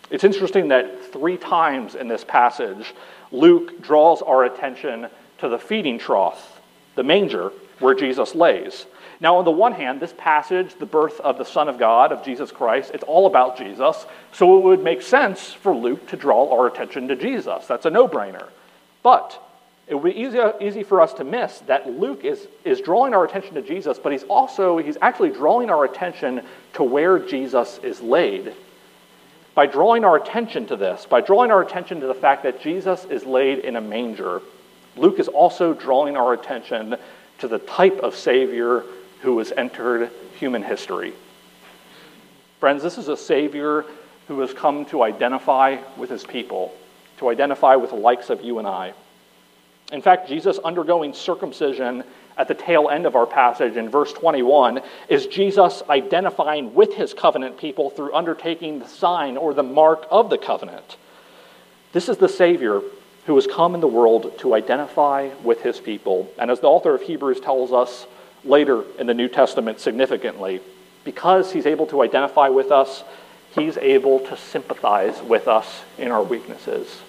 It's 0.09 0.23
interesting 0.23 0.67
that 0.67 1.11
three 1.11 1.37
times 1.37 1.95
in 1.95 2.07
this 2.07 2.23
passage, 2.23 2.93
Luke 3.31 3.81
draws 3.81 4.21
our 4.21 4.43
attention 4.43 5.07
to 5.39 5.49
the 5.49 5.57
feeding 5.57 5.97
trough, 5.97 6.61
the 6.95 7.03
manger, 7.03 7.51
where 7.79 7.95
Jesus 7.95 8.35
lays. 8.35 8.85
Now, 9.19 9.37
on 9.37 9.45
the 9.45 9.51
one 9.51 9.73
hand, 9.73 9.99
this 9.99 10.13
passage, 10.17 10.75
the 10.77 10.85
birth 10.85 11.19
of 11.21 11.37
the 11.37 11.45
Son 11.45 11.69
of 11.69 11.79
God, 11.79 12.11
of 12.11 12.23
Jesus 12.23 12.51
Christ, 12.51 12.91
it's 12.93 13.03
all 13.03 13.25
about 13.25 13.57
Jesus, 13.57 14.05
so 14.31 14.57
it 14.57 14.63
would 14.63 14.83
make 14.83 15.01
sense 15.01 15.51
for 15.51 15.73
Luke 15.73 16.07
to 16.09 16.17
draw 16.17 16.51
our 16.53 16.67
attention 16.67 17.07
to 17.07 17.15
Jesus. 17.15 17.65
That's 17.65 17.85
a 17.85 17.89
no 17.89 18.07
brainer. 18.07 18.49
But 19.01 19.41
it 19.87 19.95
would 19.95 20.13
be 20.13 20.19
easy, 20.19 20.39
easy 20.61 20.83
for 20.83 21.01
us 21.01 21.13
to 21.15 21.23
miss 21.23 21.59
that 21.61 21.89
Luke 21.89 22.23
is, 22.23 22.47
is 22.63 22.79
drawing 22.79 23.13
our 23.13 23.25
attention 23.25 23.55
to 23.55 23.61
Jesus, 23.61 23.99
but 23.99 24.11
he's 24.11 24.23
also, 24.23 24.77
he's 24.77 24.97
actually 25.01 25.29
drawing 25.29 25.69
our 25.69 25.83
attention 25.83 26.41
to 26.73 26.83
where 26.83 27.19
Jesus 27.19 27.79
is 27.83 28.01
laid. 28.01 28.53
By 29.55 29.67
drawing 29.67 30.03
our 30.03 30.15
attention 30.15 30.65
to 30.67 30.77
this, 30.77 31.05
by 31.05 31.21
drawing 31.21 31.51
our 31.51 31.61
attention 31.61 31.99
to 31.99 32.07
the 32.07 32.13
fact 32.13 32.43
that 32.43 32.61
Jesus 32.61 33.05
is 33.05 33.25
laid 33.25 33.59
in 33.59 33.75
a 33.75 33.81
manger, 33.81 34.41
Luke 34.95 35.19
is 35.19 35.27
also 35.27 35.73
drawing 35.73 36.15
our 36.15 36.33
attention 36.33 36.95
to 37.39 37.47
the 37.47 37.59
type 37.59 37.99
of 37.99 38.15
Savior 38.15 38.83
who 39.21 39.37
has 39.39 39.51
entered 39.51 40.09
human 40.39 40.63
history. 40.63 41.13
Friends, 42.59 42.81
this 42.81 42.97
is 42.97 43.09
a 43.09 43.17
Savior 43.17 43.85
who 44.27 44.39
has 44.39 44.53
come 44.53 44.85
to 44.85 45.03
identify 45.03 45.77
with 45.97 46.09
his 46.09 46.23
people, 46.23 46.73
to 47.17 47.29
identify 47.29 47.75
with 47.75 47.89
the 47.89 47.95
likes 47.97 48.29
of 48.29 48.41
you 48.41 48.59
and 48.59 48.67
I. 48.67 48.93
In 49.93 50.01
fact, 50.01 50.27
Jesus 50.27 50.57
undergoing 50.65 51.13
circumcision 51.13 52.03
at 52.35 52.47
the 52.47 52.55
tail 52.55 52.89
end 52.89 53.05
of 53.05 53.15
our 53.15 53.27
passage 53.27 53.77
in 53.77 53.89
verse 53.89 54.11
21 54.11 54.81
is 55.07 55.27
Jesus 55.27 55.83
identifying 55.87 56.73
with 56.73 56.95
his 56.95 57.13
covenant 57.13 57.59
people 57.59 57.91
through 57.91 58.11
undertaking 58.11 58.79
the 58.79 58.87
sign 58.87 59.37
or 59.37 59.53
the 59.53 59.61
mark 59.61 60.07
of 60.09 60.31
the 60.31 60.37
covenant. 60.39 60.97
This 61.91 62.09
is 62.09 62.17
the 62.17 62.27
Savior 62.27 62.81
who 63.27 63.35
has 63.35 63.45
come 63.45 63.75
in 63.75 63.81
the 63.81 63.87
world 63.87 64.35
to 64.39 64.55
identify 64.55 65.29
with 65.43 65.61
his 65.61 65.79
people. 65.79 66.27
And 66.39 66.49
as 66.49 66.59
the 66.59 66.67
author 66.67 66.95
of 66.95 67.03
Hebrews 67.03 67.39
tells 67.39 67.71
us 67.71 68.07
later 68.43 68.83
in 68.97 69.05
the 69.05 69.13
New 69.13 69.29
Testament 69.29 69.79
significantly, 69.79 70.59
because 71.03 71.53
he's 71.53 71.67
able 71.67 71.85
to 71.87 72.01
identify 72.01 72.49
with 72.49 72.71
us, 72.71 73.03
he's 73.53 73.77
able 73.77 74.21
to 74.21 74.37
sympathize 74.37 75.21
with 75.21 75.47
us 75.47 75.83
in 75.99 76.11
our 76.11 76.23
weaknesses 76.23 77.03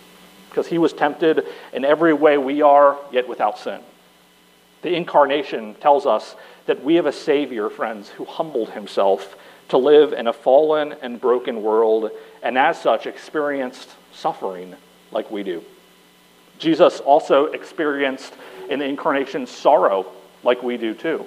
because 0.55 0.69
he 0.69 0.79
was 0.79 0.93
tempted 0.93 1.45
in 1.73 1.85
every 1.85 2.13
way 2.13 2.39
we 2.39 2.63
are, 2.63 2.97
yet 3.11 3.29
without 3.29 3.59
sin. 3.59 3.81
The 4.83 4.95
incarnation 4.95 5.75
tells 5.75 6.07
us 6.07 6.37
that 6.67 6.85
we 6.85 6.95
have 6.95 7.07
a 7.07 7.13
Savior, 7.13 7.69
friends, 7.69 8.09
who 8.11 8.25
humbled 8.25 8.71
himself 8.71 9.37
to 9.71 9.79
live 9.79 10.13
in 10.13 10.29
a 10.29 10.33
fallen 10.33 10.95
and 11.03 11.21
broken 11.21 11.61
world, 11.61 12.13
and 12.41 12.57
as 12.57 12.81
such 12.81 13.07
experienced 13.07 13.91
suffering 14.13 14.77
like 15.11 15.29
we 15.29 15.43
do. 15.43 15.65
Jesus 16.61 17.01
also 17.01 17.47
experienced 17.47 18.33
in 18.71 18.79
the 18.79 18.85
incarnation 18.85 19.49
sorrow 19.49 20.07
like 20.45 20.63
we 20.63 20.77
do 20.77 20.95
too. 20.95 21.27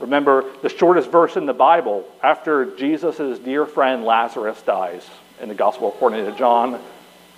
Remember, 0.00 0.44
the 0.60 0.68
shortest 0.68 1.10
verse 1.10 1.36
in 1.36 1.46
the 1.46 1.54
Bible 1.54 2.06
after 2.22 2.76
Jesus' 2.76 3.38
dear 3.38 3.64
friend 3.64 4.04
Lazarus 4.04 4.60
dies 4.60 5.08
in 5.40 5.48
the 5.48 5.54
Gospel 5.54 5.88
according 5.88 6.26
to 6.26 6.32
John, 6.32 6.78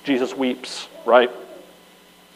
Jesus 0.06 0.36
weeps, 0.36 0.86
right? 1.06 1.30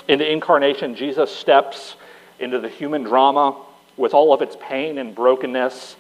In 0.09 0.19
the 0.19 0.31
incarnation, 0.31 0.95
Jesus 0.95 1.35
steps 1.35 1.97
into 2.39 2.59
the 2.59 2.69
human 2.69 3.03
drama 3.03 3.57
with 3.97 4.15
all 4.15 4.33
of 4.33 4.43
its 4.43 4.57
pain 4.61 4.99
and 4.99 5.15
brokenness, 5.15 5.97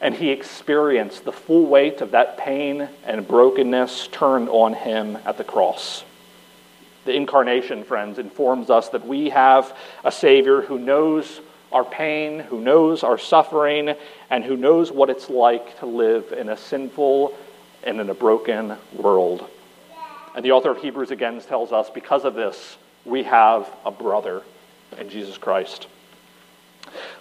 and 0.00 0.14
he 0.14 0.30
experienced 0.30 1.24
the 1.24 1.32
full 1.32 1.66
weight 1.66 2.00
of 2.00 2.12
that 2.12 2.38
pain 2.38 2.88
and 3.04 3.26
brokenness 3.26 4.08
turned 4.08 4.48
on 4.48 4.72
him 4.72 5.18
at 5.24 5.36
the 5.36 5.44
cross. 5.44 6.04
The 7.04 7.14
incarnation, 7.14 7.84
friends, 7.84 8.18
informs 8.18 8.70
us 8.70 8.90
that 8.90 9.06
we 9.06 9.30
have 9.30 9.76
a 10.04 10.12
Savior 10.12 10.62
who 10.62 10.78
knows 10.78 11.40
our 11.72 11.84
pain, 11.84 12.40
who 12.40 12.60
knows 12.60 13.02
our 13.02 13.18
suffering, 13.18 13.94
and 14.30 14.44
who 14.44 14.56
knows 14.56 14.90
what 14.90 15.10
it's 15.10 15.28
like 15.28 15.78
to 15.80 15.86
live 15.86 16.32
in 16.32 16.48
a 16.48 16.56
sinful 16.56 17.34
and 17.84 18.00
in 18.00 18.08
a 18.08 18.14
broken 18.14 18.76
world. 18.94 19.48
And 20.34 20.44
the 20.44 20.52
author 20.52 20.70
of 20.70 20.78
Hebrews 20.78 21.10
again 21.10 21.40
tells 21.40 21.72
us 21.72 21.90
because 21.90 22.24
of 22.24 22.34
this, 22.34 22.76
we 23.04 23.22
have 23.24 23.68
a 23.84 23.90
brother 23.90 24.42
in 24.98 25.08
Jesus 25.08 25.38
Christ. 25.38 25.86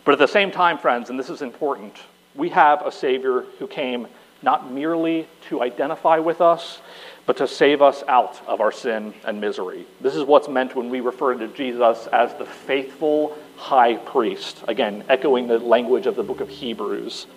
But 0.05 0.13
at 0.13 0.19
the 0.19 0.27
same 0.27 0.51
time, 0.51 0.77
friends, 0.77 1.09
and 1.09 1.19
this 1.19 1.29
is 1.29 1.41
important, 1.41 1.97
we 2.35 2.49
have 2.49 2.85
a 2.85 2.91
Savior 2.91 3.45
who 3.59 3.67
came 3.67 4.07
not 4.41 4.71
merely 4.71 5.27
to 5.49 5.61
identify 5.61 6.19
with 6.19 6.41
us, 6.41 6.79
but 7.25 7.37
to 7.37 7.47
save 7.47 7.81
us 7.81 8.03
out 8.07 8.39
of 8.47 8.61
our 8.61 8.71
sin 8.71 9.13
and 9.25 9.41
misery. 9.41 9.85
This 9.99 10.15
is 10.15 10.23
what's 10.23 10.47
meant 10.47 10.75
when 10.75 10.89
we 10.89 11.01
refer 11.01 11.33
to 11.33 11.47
Jesus 11.49 12.07
as 12.07 12.33
the 12.35 12.45
faithful 12.45 13.37
high 13.57 13.95
priest. 13.97 14.63
Again, 14.67 15.03
echoing 15.09 15.47
the 15.47 15.59
language 15.59 16.05
of 16.05 16.15
the 16.15 16.23
book 16.23 16.39
of 16.39 16.49
Hebrews. 16.49 17.27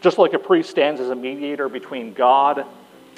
Just 0.00 0.18
like 0.18 0.32
a 0.32 0.38
priest 0.38 0.70
stands 0.70 1.00
as 1.00 1.10
a 1.10 1.14
mediator 1.14 1.68
between 1.68 2.12
God 2.12 2.64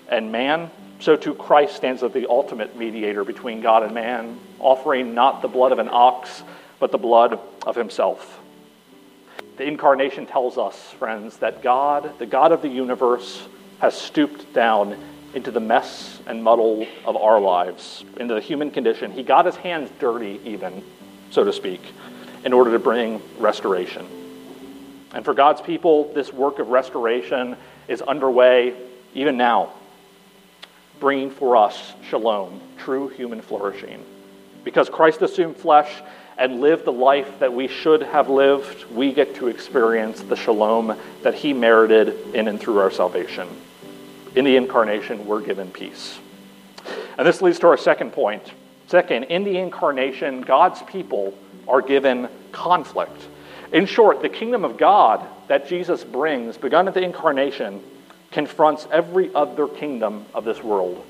and 0.08 0.32
man, 0.32 0.70
so 1.00 1.16
too 1.16 1.34
Christ 1.34 1.76
stands 1.76 2.02
as 2.02 2.12
the 2.12 2.28
ultimate 2.28 2.76
mediator 2.76 3.24
between 3.24 3.60
God 3.60 3.82
and 3.82 3.94
man, 3.94 4.38
offering 4.58 5.14
not 5.14 5.42
the 5.42 5.48
blood 5.48 5.72
of 5.72 5.78
an 5.78 5.88
ox, 5.90 6.42
but 6.80 6.90
the 6.90 6.98
blood 6.98 7.38
of 7.66 7.76
himself. 7.76 8.40
The 9.56 9.64
incarnation 9.64 10.26
tells 10.26 10.56
us, 10.56 10.76
friends, 10.92 11.38
that 11.38 11.62
God, 11.62 12.18
the 12.18 12.26
God 12.26 12.52
of 12.52 12.62
the 12.62 12.68
universe, 12.68 13.46
has 13.80 13.96
stooped 13.96 14.52
down 14.52 14.96
into 15.34 15.50
the 15.50 15.60
mess 15.60 16.20
and 16.26 16.42
muddle 16.42 16.86
of 17.04 17.16
our 17.16 17.40
lives, 17.40 18.04
into 18.18 18.34
the 18.34 18.40
human 18.40 18.70
condition. 18.70 19.12
He 19.12 19.22
got 19.22 19.46
his 19.46 19.56
hands 19.56 19.90
dirty, 19.98 20.40
even, 20.44 20.82
so 21.30 21.44
to 21.44 21.52
speak, 21.52 21.80
in 22.44 22.52
order 22.52 22.72
to 22.72 22.78
bring 22.78 23.20
restoration. 23.38 24.06
And 25.12 25.24
for 25.24 25.34
God's 25.34 25.60
people, 25.60 26.12
this 26.12 26.32
work 26.32 26.58
of 26.58 26.68
restoration 26.68 27.56
is 27.88 28.00
underway 28.02 28.74
even 29.14 29.36
now, 29.36 29.72
bringing 31.00 31.30
for 31.30 31.56
us 31.56 31.94
shalom, 32.08 32.60
true 32.78 33.08
human 33.08 33.40
flourishing. 33.40 34.04
Because 34.64 34.88
Christ 34.88 35.22
assumed 35.22 35.56
flesh 35.56 35.90
and 36.36 36.60
lived 36.60 36.84
the 36.84 36.92
life 36.92 37.38
that 37.40 37.52
we 37.52 37.68
should 37.68 38.02
have 38.02 38.28
lived, 38.28 38.84
we 38.90 39.12
get 39.12 39.34
to 39.36 39.48
experience 39.48 40.20
the 40.22 40.36
shalom 40.36 40.96
that 41.22 41.34
he 41.34 41.52
merited 41.52 42.34
in 42.34 42.48
and 42.48 42.60
through 42.60 42.78
our 42.78 42.90
salvation. 42.90 43.48
In 44.36 44.44
the 44.44 44.56
incarnation, 44.56 45.26
we're 45.26 45.40
given 45.40 45.70
peace. 45.70 46.18
And 47.16 47.26
this 47.26 47.42
leads 47.42 47.58
to 47.60 47.66
our 47.66 47.76
second 47.76 48.12
point. 48.12 48.52
Second, 48.86 49.24
in 49.24 49.44
the 49.44 49.58
incarnation, 49.58 50.42
God's 50.42 50.80
people 50.82 51.34
are 51.66 51.82
given 51.82 52.28
conflict. 52.52 53.20
In 53.72 53.84
short, 53.84 54.22
the 54.22 54.28
kingdom 54.28 54.64
of 54.64 54.78
God 54.78 55.26
that 55.48 55.68
Jesus 55.68 56.04
brings, 56.04 56.56
begun 56.56 56.88
at 56.88 56.94
the 56.94 57.02
incarnation, 57.02 57.82
confronts 58.30 58.86
every 58.90 59.34
other 59.34 59.66
kingdom 59.66 60.26
of 60.34 60.44
this 60.44 60.62
world. 60.62 61.04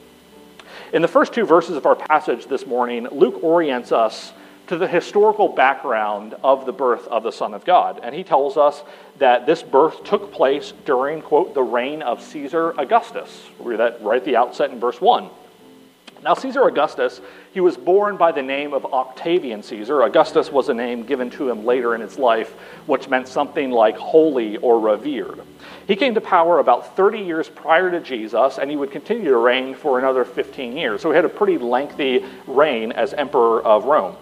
In 0.92 1.02
the 1.02 1.08
first 1.08 1.32
two 1.32 1.44
verses 1.44 1.76
of 1.76 1.86
our 1.86 1.96
passage 1.96 2.46
this 2.46 2.66
morning, 2.66 3.08
Luke 3.10 3.42
orients 3.42 3.92
us 3.92 4.32
to 4.68 4.76
the 4.76 4.86
historical 4.86 5.48
background 5.48 6.34
of 6.44 6.66
the 6.66 6.72
birth 6.72 7.06
of 7.08 7.22
the 7.22 7.32
Son 7.32 7.54
of 7.54 7.64
God. 7.64 8.00
And 8.02 8.14
he 8.14 8.22
tells 8.22 8.56
us 8.56 8.82
that 9.18 9.46
this 9.46 9.62
birth 9.62 10.04
took 10.04 10.30
place 10.30 10.72
during, 10.84 11.22
quote, 11.22 11.54
the 11.54 11.62
reign 11.62 12.02
of 12.02 12.22
Caesar 12.22 12.74
Augustus. 12.78 13.48
We 13.58 13.72
read 13.72 13.80
that 13.80 14.02
right 14.02 14.18
at 14.18 14.24
the 14.24 14.36
outset 14.36 14.70
in 14.70 14.78
verse 14.78 15.00
1. 15.00 15.30
Now, 16.22 16.34
Caesar 16.34 16.64
Augustus, 16.66 17.20
he 17.52 17.60
was 17.60 17.76
born 17.76 18.16
by 18.16 18.32
the 18.32 18.42
name 18.42 18.72
of 18.74 18.84
Octavian 18.86 19.62
Caesar. 19.62 20.02
Augustus 20.02 20.50
was 20.50 20.68
a 20.68 20.74
name 20.74 21.04
given 21.04 21.30
to 21.30 21.48
him 21.48 21.64
later 21.64 21.94
in 21.94 22.00
his 22.00 22.18
life, 22.18 22.52
which 22.86 23.08
meant 23.08 23.28
something 23.28 23.70
like 23.70 23.96
holy 23.96 24.56
or 24.56 24.80
revered. 24.80 25.40
He 25.86 25.94
came 25.94 26.14
to 26.14 26.20
power 26.20 26.58
about 26.58 26.96
30 26.96 27.20
years 27.20 27.48
prior 27.48 27.90
to 27.90 28.00
Jesus, 28.00 28.58
and 28.58 28.68
he 28.68 28.76
would 28.76 28.90
continue 28.90 29.30
to 29.30 29.36
reign 29.36 29.76
for 29.76 29.98
another 29.98 30.24
15 30.24 30.76
years. 30.76 31.00
So 31.00 31.10
he 31.10 31.16
had 31.16 31.24
a 31.24 31.28
pretty 31.28 31.56
lengthy 31.56 32.24
reign 32.46 32.90
as 32.90 33.14
emperor 33.14 33.62
of 33.62 33.84
Rome. 33.84 34.16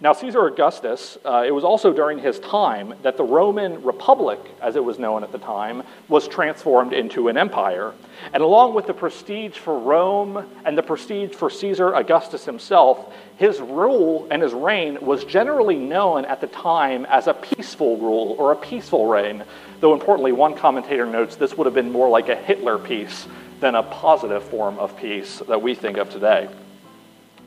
Now, 0.00 0.12
Caesar 0.12 0.46
Augustus, 0.46 1.16
uh, 1.24 1.44
it 1.46 1.52
was 1.52 1.62
also 1.62 1.92
during 1.92 2.18
his 2.18 2.40
time 2.40 2.94
that 3.02 3.16
the 3.16 3.22
Roman 3.22 3.82
Republic, 3.82 4.40
as 4.60 4.74
it 4.74 4.84
was 4.84 4.98
known 4.98 5.22
at 5.22 5.30
the 5.30 5.38
time, 5.38 5.84
was 6.08 6.26
transformed 6.26 6.92
into 6.92 7.28
an 7.28 7.38
empire. 7.38 7.94
And 8.32 8.42
along 8.42 8.74
with 8.74 8.86
the 8.86 8.92
prestige 8.92 9.56
for 9.56 9.78
Rome 9.78 10.46
and 10.64 10.76
the 10.76 10.82
prestige 10.82 11.32
for 11.32 11.48
Caesar 11.48 11.94
Augustus 11.94 12.44
himself, 12.44 13.14
his 13.36 13.60
rule 13.60 14.26
and 14.30 14.42
his 14.42 14.52
reign 14.52 14.98
was 15.00 15.24
generally 15.24 15.76
known 15.76 16.24
at 16.24 16.40
the 16.40 16.48
time 16.48 17.06
as 17.06 17.28
a 17.28 17.34
peaceful 17.34 17.96
rule 17.96 18.34
or 18.38 18.50
a 18.50 18.56
peaceful 18.56 19.06
reign. 19.06 19.44
Though 19.80 19.94
importantly, 19.94 20.32
one 20.32 20.54
commentator 20.54 21.06
notes 21.06 21.36
this 21.36 21.56
would 21.56 21.66
have 21.66 21.74
been 21.74 21.92
more 21.92 22.08
like 22.08 22.28
a 22.28 22.36
Hitler 22.36 22.78
peace 22.78 23.28
than 23.60 23.76
a 23.76 23.82
positive 23.84 24.42
form 24.42 24.76
of 24.78 24.96
peace 24.96 25.40
that 25.46 25.62
we 25.62 25.74
think 25.76 25.98
of 25.98 26.10
today. 26.10 26.48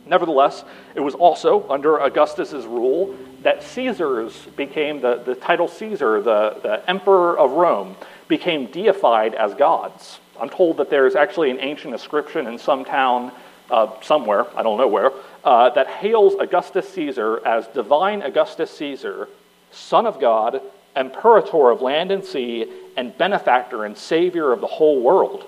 Nevertheless, 0.10 0.63
it 0.96 1.00
was 1.00 1.13
also 1.13 1.67
under 1.70 2.02
Augustus's 2.02 2.65
rule 2.65 3.15
that 3.43 3.63
Caesars 3.63 4.48
became 4.56 5.02
the, 5.02 5.22
the 5.26 5.36
title 5.36 5.67
Caesar, 5.67 6.22
the, 6.22 6.60
the 6.63 6.89
emperor 6.89 7.38
of 7.38 7.52
Rome, 7.52 7.96
became 8.28 8.67
deified 8.67 9.36
as 9.36 9.54
gods. 9.54 10.20
I'm 10.39 10.50
told 10.50 10.78
that 10.78 10.89
there's 10.89 11.15
actually 11.15 11.52
an 11.52 11.60
ancient 11.60 11.93
inscription 11.93 12.48
in 12.48 12.58
some 12.58 12.86
town 12.86 13.32
uh, 13.70 14.00
somewhere, 14.02 14.46
I 14.56 14.63
don't 14.63 14.78
know 14.78 14.88
where, 14.88 15.12
uh, 15.43 15.70
that 15.72 15.88
hails 15.88 16.36
Augustus 16.39 16.88
Caesar 16.89 17.46
as 17.46 17.67
divine 17.67 18.22
Augustus 18.22 18.72
Caesar, 18.72 19.28
son 19.72 20.06
of 20.06 20.20
God, 20.20 20.62
imperator 20.96 21.70
of 21.70 21.82
land 21.82 22.12
and 22.12 22.24
sea, 22.24 22.72
and 22.96 23.17
benefactor 23.17 23.86
and 23.86 23.98
savior 23.98 24.52
of 24.52 24.62
the 24.62 24.67
whole 24.67 25.02
world. 25.02 25.46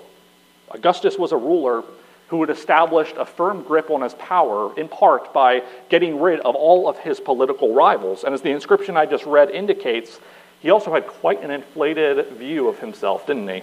Augustus 0.70 1.18
was 1.18 1.32
a 1.32 1.36
ruler 1.36 1.82
who 2.30 2.40
had 2.40 2.48
established 2.48 3.16
a 3.18 3.26
firm 3.26 3.60
grip 3.62 3.90
on 3.90 4.02
his 4.02 4.14
power, 4.14 4.72
in 4.78 4.88
part 4.88 5.32
by 5.32 5.62
getting 5.88 6.20
rid 6.20 6.38
of 6.40 6.54
all 6.54 6.88
of 6.88 6.96
his 6.98 7.18
political 7.18 7.74
rivals. 7.74 8.22
And 8.22 8.32
as 8.32 8.40
the 8.40 8.50
inscription 8.50 8.96
I 8.96 9.04
just 9.04 9.26
read 9.26 9.50
indicates, 9.50 10.20
he 10.60 10.70
also 10.70 10.92
had 10.92 11.08
quite 11.08 11.42
an 11.42 11.50
inflated 11.50 12.28
view 12.28 12.68
of 12.68 12.78
himself, 12.78 13.26
didn't 13.26 13.48
he? 13.48 13.62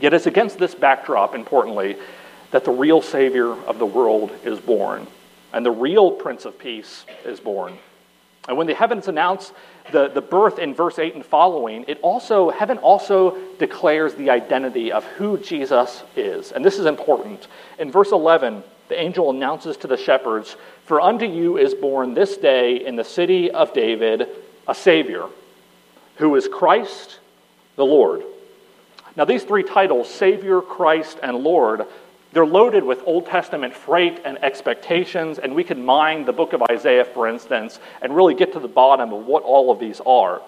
Yet 0.00 0.14
it's 0.14 0.26
against 0.26 0.58
this 0.58 0.76
backdrop, 0.76 1.34
importantly, 1.34 1.96
that 2.52 2.64
the 2.64 2.70
real 2.70 3.02
Savior 3.02 3.50
of 3.50 3.80
the 3.80 3.86
world 3.86 4.30
is 4.44 4.60
born, 4.60 5.08
and 5.52 5.66
the 5.66 5.72
real 5.72 6.12
Prince 6.12 6.44
of 6.44 6.56
Peace 6.56 7.04
is 7.24 7.40
born. 7.40 7.78
And 8.48 8.56
when 8.56 8.66
the 8.66 8.74
heavens 8.74 9.08
announce 9.08 9.52
the, 9.92 10.08
the 10.08 10.22
birth 10.22 10.58
in 10.58 10.74
verse 10.74 10.98
8 10.98 11.14
and 11.14 11.24
following, 11.24 11.84
it 11.86 11.98
also, 12.00 12.48
heaven 12.48 12.78
also 12.78 13.36
declares 13.58 14.14
the 14.14 14.30
identity 14.30 14.90
of 14.90 15.04
who 15.04 15.38
Jesus 15.38 16.02
is. 16.16 16.50
And 16.50 16.64
this 16.64 16.78
is 16.78 16.86
important. 16.86 17.46
In 17.78 17.92
verse 17.92 18.10
11, 18.10 18.64
the 18.88 18.98
angel 18.98 19.30
announces 19.30 19.76
to 19.78 19.86
the 19.86 19.98
shepherds, 19.98 20.56
For 20.86 21.00
unto 21.00 21.26
you 21.26 21.58
is 21.58 21.74
born 21.74 22.14
this 22.14 22.38
day 22.38 22.84
in 22.84 22.96
the 22.96 23.04
city 23.04 23.50
of 23.50 23.74
David 23.74 24.28
a 24.66 24.74
Savior, 24.74 25.26
who 26.16 26.34
is 26.34 26.48
Christ 26.48 27.18
the 27.76 27.84
Lord. 27.84 28.22
Now, 29.14 29.24
these 29.24 29.44
three 29.44 29.62
titles, 29.62 30.08
Savior, 30.08 30.62
Christ, 30.62 31.18
and 31.22 31.38
Lord, 31.38 31.86
they're 32.32 32.46
loaded 32.46 32.84
with 32.84 33.02
Old 33.06 33.26
Testament 33.26 33.74
freight 33.74 34.20
and 34.24 34.42
expectations, 34.44 35.38
and 35.38 35.54
we 35.54 35.64
can 35.64 35.84
mine 35.84 36.26
the 36.26 36.32
book 36.32 36.52
of 36.52 36.62
Isaiah, 36.70 37.04
for 37.04 37.26
instance, 37.26 37.80
and 38.02 38.14
really 38.14 38.34
get 38.34 38.52
to 38.52 38.60
the 38.60 38.68
bottom 38.68 39.12
of 39.12 39.24
what 39.24 39.42
all 39.44 39.70
of 39.70 39.80
these 39.80 40.00
are. 40.04 40.42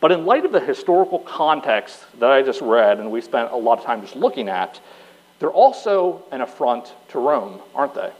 But 0.00 0.12
in 0.12 0.24
light 0.24 0.44
of 0.44 0.52
the 0.52 0.60
historical 0.60 1.18
context 1.18 2.04
that 2.20 2.30
I 2.30 2.42
just 2.42 2.60
read, 2.62 3.00
and 3.00 3.10
we 3.10 3.20
spent 3.20 3.52
a 3.52 3.56
lot 3.56 3.78
of 3.78 3.84
time 3.84 4.00
just 4.00 4.16
looking 4.16 4.48
at, 4.48 4.80
they're 5.38 5.50
also 5.50 6.24
an 6.32 6.40
affront 6.40 6.94
to 7.08 7.18
Rome, 7.18 7.60
aren't 7.74 7.94
they? 7.94 8.12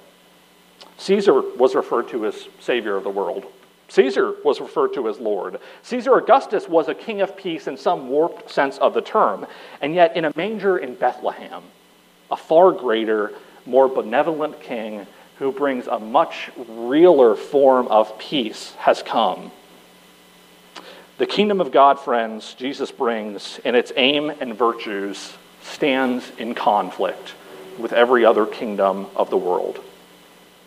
Caesar 0.98 1.40
was 1.56 1.74
referred 1.74 2.08
to 2.08 2.26
as 2.26 2.48
Savior 2.60 2.96
of 2.96 3.04
the 3.04 3.10
world. 3.10 3.46
Caesar 3.88 4.34
was 4.44 4.60
referred 4.60 4.92
to 4.94 5.08
as 5.08 5.18
Lord. 5.18 5.58
Caesar 5.82 6.16
Augustus 6.16 6.68
was 6.68 6.88
a 6.88 6.94
king 6.94 7.22
of 7.22 7.36
peace 7.36 7.66
in 7.66 7.76
some 7.76 8.08
warped 8.08 8.50
sense 8.50 8.76
of 8.78 8.92
the 8.92 9.00
term, 9.00 9.46
and 9.80 9.94
yet 9.94 10.16
in 10.16 10.26
a 10.26 10.32
manger 10.36 10.76
in 10.76 10.94
Bethlehem 10.94 11.62
a 12.30 12.36
far 12.36 12.72
greater, 12.72 13.32
more 13.64 13.88
benevolent 13.88 14.60
king 14.60 15.06
who 15.38 15.52
brings 15.52 15.86
a 15.86 15.98
much 15.98 16.50
realer 16.68 17.34
form 17.34 17.88
of 17.88 18.18
peace 18.18 18.72
has 18.78 19.02
come. 19.02 19.50
The 21.18 21.26
kingdom 21.26 21.60
of 21.60 21.72
God, 21.72 21.98
friends, 21.98 22.54
Jesus 22.54 22.90
brings 22.90 23.58
in 23.64 23.74
its 23.74 23.92
aim 23.96 24.30
and 24.40 24.54
virtues 24.54 25.34
stands 25.62 26.30
in 26.38 26.54
conflict 26.54 27.34
with 27.78 27.92
every 27.92 28.24
other 28.24 28.46
kingdom 28.46 29.06
of 29.16 29.30
the 29.30 29.36
world. 29.36 29.80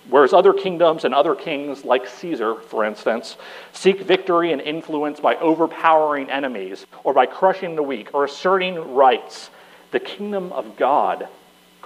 Whereas 0.09 0.33
other 0.33 0.53
kingdoms 0.53 1.05
and 1.05 1.13
other 1.13 1.35
kings, 1.35 1.85
like 1.85 2.07
Caesar, 2.07 2.55
for 2.55 2.83
instance, 2.83 3.37
seek 3.73 4.01
victory 4.01 4.51
and 4.51 4.59
influence 4.59 5.19
by 5.19 5.35
overpowering 5.35 6.31
enemies 6.31 6.85
or 7.03 7.13
by 7.13 7.27
crushing 7.27 7.75
the 7.75 7.83
weak 7.83 8.09
or 8.13 8.25
asserting 8.25 8.95
rights, 8.95 9.51
the 9.91 9.99
kingdom 9.99 10.51
of 10.51 10.77
God 10.77 11.27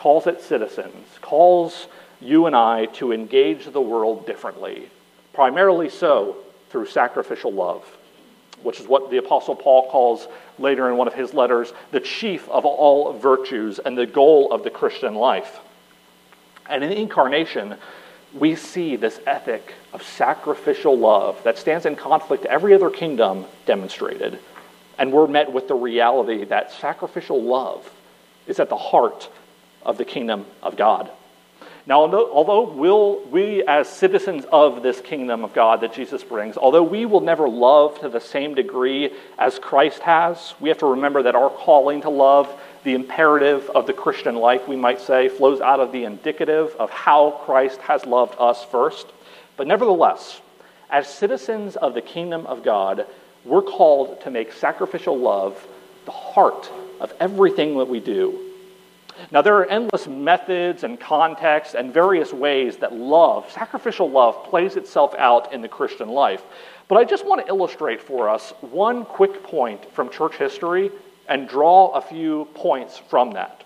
calls 0.04 0.28
its 0.28 0.46
citizens, 0.46 1.08
calls 1.22 1.88
you 2.20 2.46
and 2.46 2.54
I 2.54 2.88
to 2.88 3.13
engage 3.13 3.72
the 3.72 3.80
world 3.80 4.28
differently, 4.28 4.89
primarily 5.32 5.89
so 5.89 6.36
through 6.70 6.88
sacrificial 6.88 7.54
love, 7.54 7.86
which 8.63 8.82
is 8.82 8.86
what 8.86 9.10
the 9.10 9.16
Apostle 9.16 9.56
Paul 9.56 9.89
calls 9.89 10.28
later 10.60 10.89
in 10.89 10.98
one 10.98 11.08
of 11.08 11.13
his 11.13 11.34
letters 11.34 11.72
the 11.92 12.02
chief 12.02 12.50
of 12.50 12.66
all 12.66 13.13
virtues 13.13 13.80
and 13.80 13.98
the 13.98 14.06
goal 14.06 14.52
of 14.52 14.66
the 14.66 14.70
Christian 14.70 15.16
life. 15.16 15.62
And 16.70 16.84
in 16.84 16.89
the 16.89 17.00
incarnation, 17.00 17.78
we 18.38 18.58
see 18.58 18.98
this 18.98 19.22
ethic 19.26 19.74
of 19.94 20.04
sacrificial 20.04 20.98
love 20.98 21.42
that 21.46 21.58
stands 21.58 21.86
in 21.86 21.96
conflict 21.96 22.44
to 22.44 22.52
every 22.52 22.74
other 22.74 22.89
kingdom 22.89 23.46
demonstrated. 23.66 24.38
And 25.00 25.13
we're 25.13 25.28
met 25.28 25.54
with 25.54 25.70
the 25.70 25.76
reality 25.76 26.44
that 26.44 26.74
sacrificial 26.74 27.42
love 27.42 27.89
is 28.48 28.60
at 28.60 28.68
the 28.68 28.76
heart 28.76 29.30
of 29.86 29.98
the 29.98 30.06
kingdom 30.06 30.46
of 30.62 30.78
God. 30.78 31.10
Now, 31.86 32.00
although, 32.02 32.72
we'll, 32.72 33.19
we, 33.26 33.62
as 33.63 33.89
citizens 33.89 34.46
of 34.54 34.84
this 34.84 35.02
kingdom 35.02 35.43
of 35.43 35.54
God 35.54 35.82
that 35.82 35.93
Jesus 35.93 36.24
brings, 36.24 36.56
although 36.56 36.84
we 36.84 37.06
will 37.06 37.19
never 37.19 37.50
love 37.50 38.00
to 38.00 38.08
the 38.08 38.22
same 38.22 38.56
degree 38.56 39.12
as 39.38 39.60
Christ 39.60 40.00
has, 40.00 40.54
we 40.62 40.69
have 40.69 40.78
to 40.78 40.86
remember 40.86 41.24
that 41.24 41.36
our 41.36 41.50
calling 41.50 42.00
to 42.02 42.10
love, 42.10 42.50
the 42.86 42.93
imperative 42.93 43.69
of 43.72 43.86
the 43.86 43.91
Christian 43.91 44.36
life, 44.36 44.65
we 44.65 44.78
might 44.78 45.02
say, 45.02 45.28
flows 45.28 45.60
out 45.60 45.82
of 45.82 45.91
the 45.91 46.06
indicative 46.06 46.74
of 46.80 46.89
how 46.89 47.41
Christ 47.43 47.82
has 47.82 48.06
loved 48.06 48.36
us 48.39 48.63
first. 48.63 49.08
But 49.58 49.67
nevertheless, 49.67 50.39
as 50.89 51.10
citizens 51.10 51.76
of 51.76 51.96
the 51.96 52.02
kingdom 52.02 52.46
of 52.46 52.63
God, 52.63 53.08
we're 53.43 53.62
called 53.62 54.22
to 54.22 54.32
make 54.32 54.54
sacrificial 54.54 55.17
love 55.17 55.67
the 56.06 56.12
heart 56.12 56.72
of 57.02 57.13
everything 57.19 57.78
that 57.78 57.89
we 57.89 58.00
do 58.00 58.53
Now, 59.32 59.41
there 59.41 59.56
are 59.56 59.65
endless 59.65 60.08
methods 60.08 60.84
and 60.84 60.99
contexts 60.99 61.76
and 61.76 61.93
various 61.93 62.34
ways 62.34 62.78
that 62.78 62.93
love, 62.93 63.52
sacrificial 63.52 64.10
love, 64.10 64.43
plays 64.45 64.76
itself 64.76 65.13
out 65.17 65.54
in 65.54 65.62
the 65.62 65.67
Christian 65.67 66.10
life. 66.10 66.43
But 66.88 66.97
I 66.97 67.04
just 67.04 67.26
want 67.26 67.41
to 67.41 67.47
illustrate 67.47 68.02
for 68.02 68.30
us 68.30 68.54
one 68.62 69.06
quick 69.06 69.43
point 69.43 69.91
from 69.93 70.10
church 70.10 70.36
history 70.36 70.91
and 71.28 71.47
draw 71.47 71.89
a 71.89 72.02
few 72.02 72.47
points 72.54 72.97
from 72.97 73.32
that. 73.32 73.63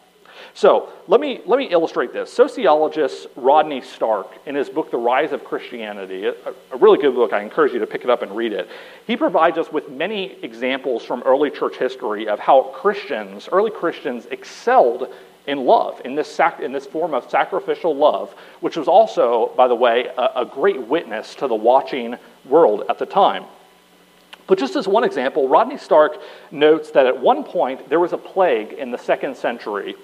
So 0.53 0.89
let 1.07 1.19
me, 1.19 1.41
let 1.45 1.57
me 1.57 1.65
illustrate 1.65 2.13
this. 2.13 2.31
Sociologist 2.31 3.27
Rodney 3.35 3.81
Stark, 3.81 4.27
in 4.45 4.55
his 4.55 4.69
book, 4.69 4.91
The 4.91 4.97
Rise 4.97 5.31
of 5.31 5.43
Christianity, 5.43 6.25
a, 6.25 6.33
a, 6.71 6.77
really 6.77 6.99
good 6.99 7.15
book, 7.15 7.33
I 7.33 7.41
encourage 7.41 7.73
you 7.73 7.79
to 7.79 7.87
pick 7.87 8.03
it 8.03 8.09
up 8.09 8.21
and 8.21 8.35
read 8.35 8.53
it, 8.53 8.69
he 9.05 9.15
provides 9.15 9.57
us 9.57 9.71
with 9.71 9.89
many 9.89 10.37
examples 10.43 11.03
from 11.03 11.23
early 11.23 11.49
church 11.49 11.77
history 11.77 12.27
of 12.27 12.39
how 12.39 12.63
Christians, 12.73 13.49
early 13.51 13.71
Christians, 13.71 14.27
excelled 14.31 15.13
in 15.47 15.65
love, 15.65 16.01
in 16.05 16.15
this, 16.15 16.33
sac- 16.33 16.59
in 16.59 16.71
this 16.71 16.85
form 16.85 17.13
of 17.13 17.29
sacrificial 17.29 17.95
love, 17.95 18.33
which 18.59 18.77
was 18.77 18.87
also, 18.87 19.51
by 19.55 19.67
the 19.67 19.75
way, 19.75 20.07
a, 20.17 20.41
a 20.41 20.45
great 20.45 20.81
witness 20.81 21.33
to 21.35 21.47
the 21.47 21.55
watching 21.55 22.15
world 22.45 22.83
at 22.89 22.99
the 22.99 23.05
time. 23.05 23.45
But 24.45 24.59
just 24.59 24.75
as 24.75 24.87
one 24.87 25.03
example, 25.03 25.49
Rodney 25.49 25.77
Stark 25.77 26.19
notes 26.51 26.91
that 26.91 27.05
at 27.05 27.19
one 27.19 27.43
point 27.43 27.89
there 27.89 27.99
was 27.99 28.13
a 28.13 28.17
plague 28.17 28.73
in 28.73 28.91
the 28.91 28.97
second 28.97 29.35
century 29.35 29.95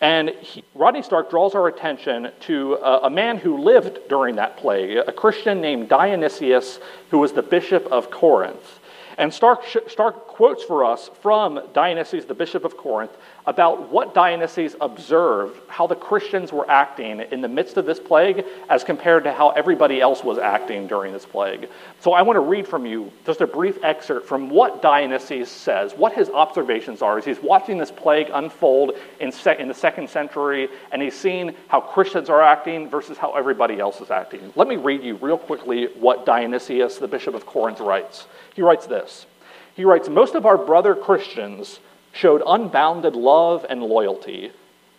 and 0.00 0.30
he, 0.30 0.64
Rodney 0.74 1.02
Stark 1.02 1.28
draws 1.28 1.54
our 1.54 1.68
attention 1.68 2.30
to 2.40 2.74
a, 2.74 3.00
a, 3.02 3.10
man 3.10 3.36
who 3.36 3.58
lived 3.58 3.98
during 4.08 4.36
that 4.36 4.56
plague, 4.56 4.96
a 4.96 5.12
Christian 5.12 5.60
named 5.60 5.90
Dionysius, 5.90 6.80
who 7.10 7.18
was 7.18 7.32
the 7.32 7.42
bishop 7.42 7.86
of 7.92 8.10
Corinth. 8.10 8.80
And 9.18 9.32
Stark, 9.32 9.62
Stark 9.88 10.26
quotes 10.40 10.64
for 10.64 10.86
us 10.86 11.10
from 11.20 11.60
Dionysius, 11.74 12.24
the 12.24 12.32
bishop 12.32 12.64
of 12.64 12.74
Corinth, 12.74 13.10
about 13.44 13.90
what 13.90 14.14
Dionysius 14.14 14.74
observed, 14.80 15.60
how 15.68 15.86
the 15.86 15.94
Christians 15.94 16.50
were 16.50 16.64
acting 16.70 17.20
in 17.30 17.42
the 17.42 17.48
midst 17.48 17.76
of 17.76 17.84
this 17.84 18.00
plague 18.00 18.46
as 18.70 18.82
compared 18.82 19.24
to 19.24 19.34
how 19.34 19.50
everybody 19.50 20.00
else 20.00 20.24
was 20.24 20.38
acting 20.38 20.86
during 20.86 21.12
this 21.12 21.26
plague. 21.26 21.68
So 22.00 22.14
I 22.14 22.22
want 22.22 22.38
to 22.38 22.40
read 22.40 22.66
from 22.66 22.86
you 22.86 23.12
just 23.26 23.42
a 23.42 23.46
brief 23.46 23.84
excerpt 23.84 24.26
from 24.26 24.48
what 24.48 24.80
Dionysius 24.80 25.50
says, 25.50 25.92
what 25.92 26.14
his 26.14 26.30
observations 26.30 27.02
are 27.02 27.18
as 27.18 27.26
he's 27.26 27.42
watching 27.42 27.76
this 27.76 27.90
plague 27.90 28.30
unfold 28.32 28.92
in, 29.20 29.30
se- 29.30 29.58
in 29.58 29.68
the 29.68 29.74
second 29.74 30.08
century, 30.08 30.70
and 30.90 31.02
he's 31.02 31.14
seeing 31.14 31.54
how 31.68 31.82
Christians 31.82 32.30
are 32.30 32.40
acting 32.40 32.88
versus 32.88 33.18
how 33.18 33.32
everybody 33.32 33.78
else 33.78 34.00
is 34.00 34.10
acting. 34.10 34.54
Let 34.56 34.68
me 34.68 34.76
read 34.76 35.02
you 35.02 35.16
real 35.16 35.36
quickly 35.36 35.88
what 35.98 36.24
Dionysius, 36.24 36.96
the 36.96 37.08
bishop 37.08 37.34
of 37.34 37.44
Corinth, 37.44 37.80
writes. 37.80 38.26
He 38.54 38.62
writes 38.62 38.86
this. 38.86 39.26
He 39.74 39.84
writes, 39.84 40.08
Most 40.08 40.34
of 40.34 40.46
our 40.46 40.58
brother 40.58 40.94
Christians 40.94 41.80
showed 42.12 42.42
unbounded 42.46 43.14
love 43.14 43.64
and 43.68 43.82
loyalty, 43.82 44.52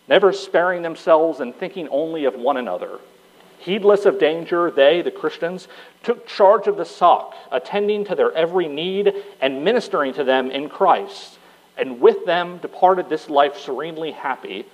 never 0.07 0.31
sparing 0.33 0.81
themselves 0.81 1.39
and 1.39 1.55
thinking 1.55 1.87
only 1.89 2.25
of 2.25 2.35
one 2.35 2.57
another. 2.57 2.99
Heedless 3.59 4.05
of 4.05 4.19
danger, 4.19 4.71
they, 4.71 5.01
the 5.01 5.11
Christians, 5.11 5.67
took 6.03 6.27
charge 6.27 6.65
of 6.67 6.77
the 6.77 6.85
sock, 6.85 7.35
attending 7.51 8.05
to 8.05 8.15
their 8.15 8.31
every 8.33 8.67
need 8.67 9.13
and 9.39 9.63
ministering 9.63 10.13
to 10.15 10.23
them 10.23 10.49
in 10.49 10.67
Christ, 10.67 11.37
and 11.77 12.01
with 12.01 12.25
them 12.25 12.57
departed 12.57 13.07
this 13.07 13.29
life 13.29 13.57
serenely 13.59 14.11
happy, 14.11 14.65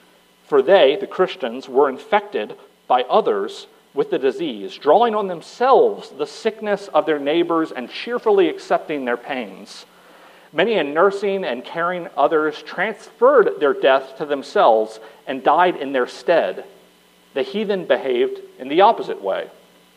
for 0.45 0.61
they, 0.61 0.95
the 0.95 1.07
Christians, 1.07 1.67
were 1.67 1.89
infected 1.89 2.55
by 2.87 3.03
others 3.03 3.67
with 3.93 4.09
the 4.11 4.19
disease, 4.19 4.75
drawing 4.75 5.15
on 5.15 5.27
themselves 5.27 6.09
the 6.09 6.27
sickness 6.27 6.87
of 6.93 7.05
their 7.05 7.19
neighbors 7.19 7.71
and 7.71 7.89
cheerfully 7.89 8.49
accepting 8.49 9.05
their 9.05 9.17
pains. 9.17 9.85
Many 10.53 10.75
in 10.75 10.93
nursing 10.93 11.43
and 11.43 11.63
caring 11.63 12.07
others 12.15 12.61
transferred 12.61 13.59
their 13.59 13.73
death 13.73 14.17
to 14.17 14.25
themselves 14.25 14.99
and 15.25 15.43
died 15.43 15.75
in 15.75 15.91
their 15.91 16.07
stead. 16.07 16.65
The 17.33 17.43
heathen 17.43 17.85
behaved 17.85 18.39
in 18.59 18.67
the 18.67 18.81
opposite 18.81 19.21
way, 19.21 19.49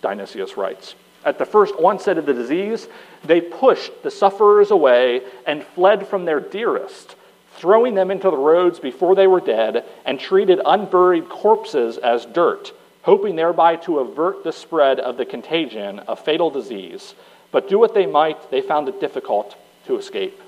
Dionysius 0.02 0.56
writes. 0.56 0.94
At 1.24 1.38
the 1.38 1.44
first 1.44 1.74
onset 1.74 2.18
of 2.18 2.26
the 2.26 2.34
disease, 2.34 2.88
they 3.24 3.40
pushed 3.40 4.02
the 4.02 4.10
sufferers 4.10 4.70
away 4.70 5.22
and 5.46 5.64
fled 5.64 6.06
from 6.06 6.24
their 6.24 6.40
dearest, 6.40 7.14
throwing 7.56 7.94
them 7.94 8.10
into 8.10 8.30
the 8.30 8.36
roads 8.36 8.80
before 8.80 9.14
they 9.14 9.26
were 9.26 9.40
dead, 9.40 9.84
and 10.06 10.18
treated 10.18 10.60
unburied 10.64 11.28
corpses 11.28 11.98
as 11.98 12.24
dirt, 12.26 12.72
hoping 13.02 13.36
thereby 13.36 13.76
to 13.76 13.98
avert 13.98 14.44
the 14.44 14.52
spread 14.52 15.00
of 15.00 15.16
the 15.16 15.24
contagion 15.24 16.00
a 16.06 16.16
fatal 16.16 16.50
disease. 16.50 17.14
But 17.52 17.68
do 17.68 17.78
what 17.78 17.94
they 17.94 18.06
might, 18.06 18.50
they 18.50 18.60
found 18.60 18.88
it 18.88 19.00
difficult 19.00 19.56
to 19.86 19.96
escape. 19.96 20.40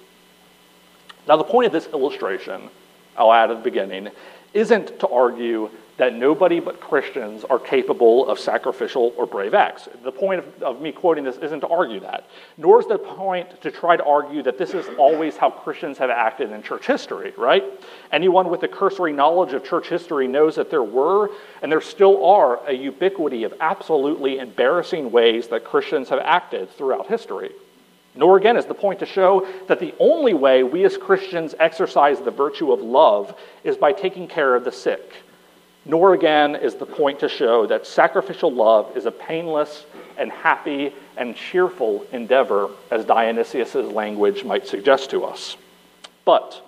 Now, 1.27 1.37
the 1.37 1.45
point 1.45 1.67
of 1.67 1.73
this 1.73 1.87
illustration, 1.89 2.69
I'll 3.17 3.33
add 3.33 3.51
at 3.51 3.59
the 3.59 3.63
beginning, 3.63 4.09
isn't 4.55 5.01
to 5.01 5.09
argue 5.09 5.71
that 5.99 6.15
nobody 6.15 6.59
but 6.59 6.81
Christians 6.81 7.45
are 7.45 7.59
capable 7.59 8.29
of 8.29 8.39
sacrificial 8.39 9.13
or 9.17 9.27
brave 9.27 9.53
acts. 9.53 9.89
The 10.03 10.13
point 10.13 10.41
of, 10.41 10.63
of, 10.63 10.81
me 10.81 10.91
quoting 10.91 11.25
this 11.25 11.37
isn't 11.37 11.61
to 11.61 11.69
argue 11.69 12.01
that, 12.01 12.27
nor 12.57 12.81
is 12.81 12.87
the 12.87 12.99
point 12.99 13.61
to 13.63 13.71
try 13.71 13.97
to 13.97 14.05
argue 14.05 14.43
that 14.43 14.57
this 14.57 14.73
is 14.73 14.87
always 14.99 15.37
how 15.37 15.51
Christians 15.51 15.99
have 15.99 16.11
acted 16.11 16.51
in 16.51 16.63
church 16.63 16.87
history, 16.87 17.35
right? 17.37 17.63
Anyone 18.11 18.49
with 18.49 18.63
a 18.63 18.69
cursory 18.69 19.13
knowledge 19.13 19.53
of 19.53 19.65
church 19.65 19.89
history 19.89 20.27
knows 20.27 20.57
that 20.57 20.71
there 20.71 20.83
were 20.83 21.31
and 21.61 21.71
there 21.71 21.81
still 21.81 22.25
are 22.25 22.67
a 22.67 22.73
ubiquity 22.73 23.45
of 23.45 23.53
absolutely 23.61 24.39
embarrassing 24.39 25.13
ways 25.13 25.49
that 25.49 25.65
Christians 25.65 26.09
have 26.09 26.21
acted 26.21 26.71
throughout 26.71 27.07
history. 27.07 27.51
Nor 28.15 28.37
again 28.37 28.57
is 28.57 28.67
the 28.67 28.75
point 28.75 28.99
to 29.01 29.07
show 29.07 29.47
that 29.69 29.81
the 29.81 29.95
only 29.99 30.35
way 30.35 30.63
we 30.63 30.85
as 30.85 30.97
Christians 30.97 31.55
exercise 31.59 32.21
the 32.21 32.31
virtue 32.31 32.73
of 32.73 32.81
love 32.81 33.35
is 33.65 33.77
by 33.77 33.93
taking 33.93 34.29
care 34.29 34.55
of 34.55 34.65
the 34.65 34.73
sick. 34.73 35.13
Nor 35.85 36.15
again 36.15 36.55
is 36.55 36.77
the 36.77 36.87
point 36.87 37.21
to 37.21 37.29
show 37.29 37.67
that 37.67 37.87
sacrificial 37.87 38.53
love 38.53 38.97
is 38.97 39.07
a 39.07 39.11
painless 39.11 39.85
and 40.17 40.31
happy 40.31 40.95
and 41.17 41.35
cheerful 41.35 42.07
endeavor, 42.13 42.71
as 42.91 43.05
Dionysius' 43.05 43.75
language 43.75 44.45
might 44.45 44.67
suggest 44.67 45.11
to 45.11 45.25
us. 45.25 45.57
But 46.25 46.65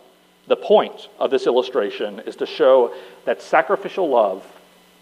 the 0.46 0.56
point 0.56 1.08
of 1.18 1.30
this 1.30 1.46
illustration 1.46 2.20
is 2.20 2.36
to 2.36 2.46
show 2.46 2.92
that 3.24 3.40
sacrificial 3.40 4.08
love, 4.08 4.44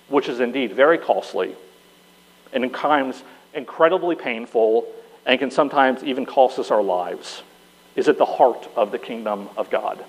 which 0.08 0.28
is 0.28 0.40
indeed 0.40 0.72
very 0.74 0.98
costly 0.98 1.56
and 2.52 2.64
in 2.64 2.70
times 2.70 3.22
incredibly 3.54 4.14
painful 4.14 4.86
and 5.26 5.38
can 5.38 5.50
sometimes 5.50 6.02
even 6.04 6.26
cost 6.26 6.58
us 6.58 6.70
our 6.70 6.82
lives, 6.82 7.42
is 7.96 8.08
at 8.08 8.18
the 8.18 8.24
heart 8.24 8.68
of 8.76 8.90
the 8.90 8.98
kingdom 8.98 9.48
of 9.56 9.70
God. 9.70 10.04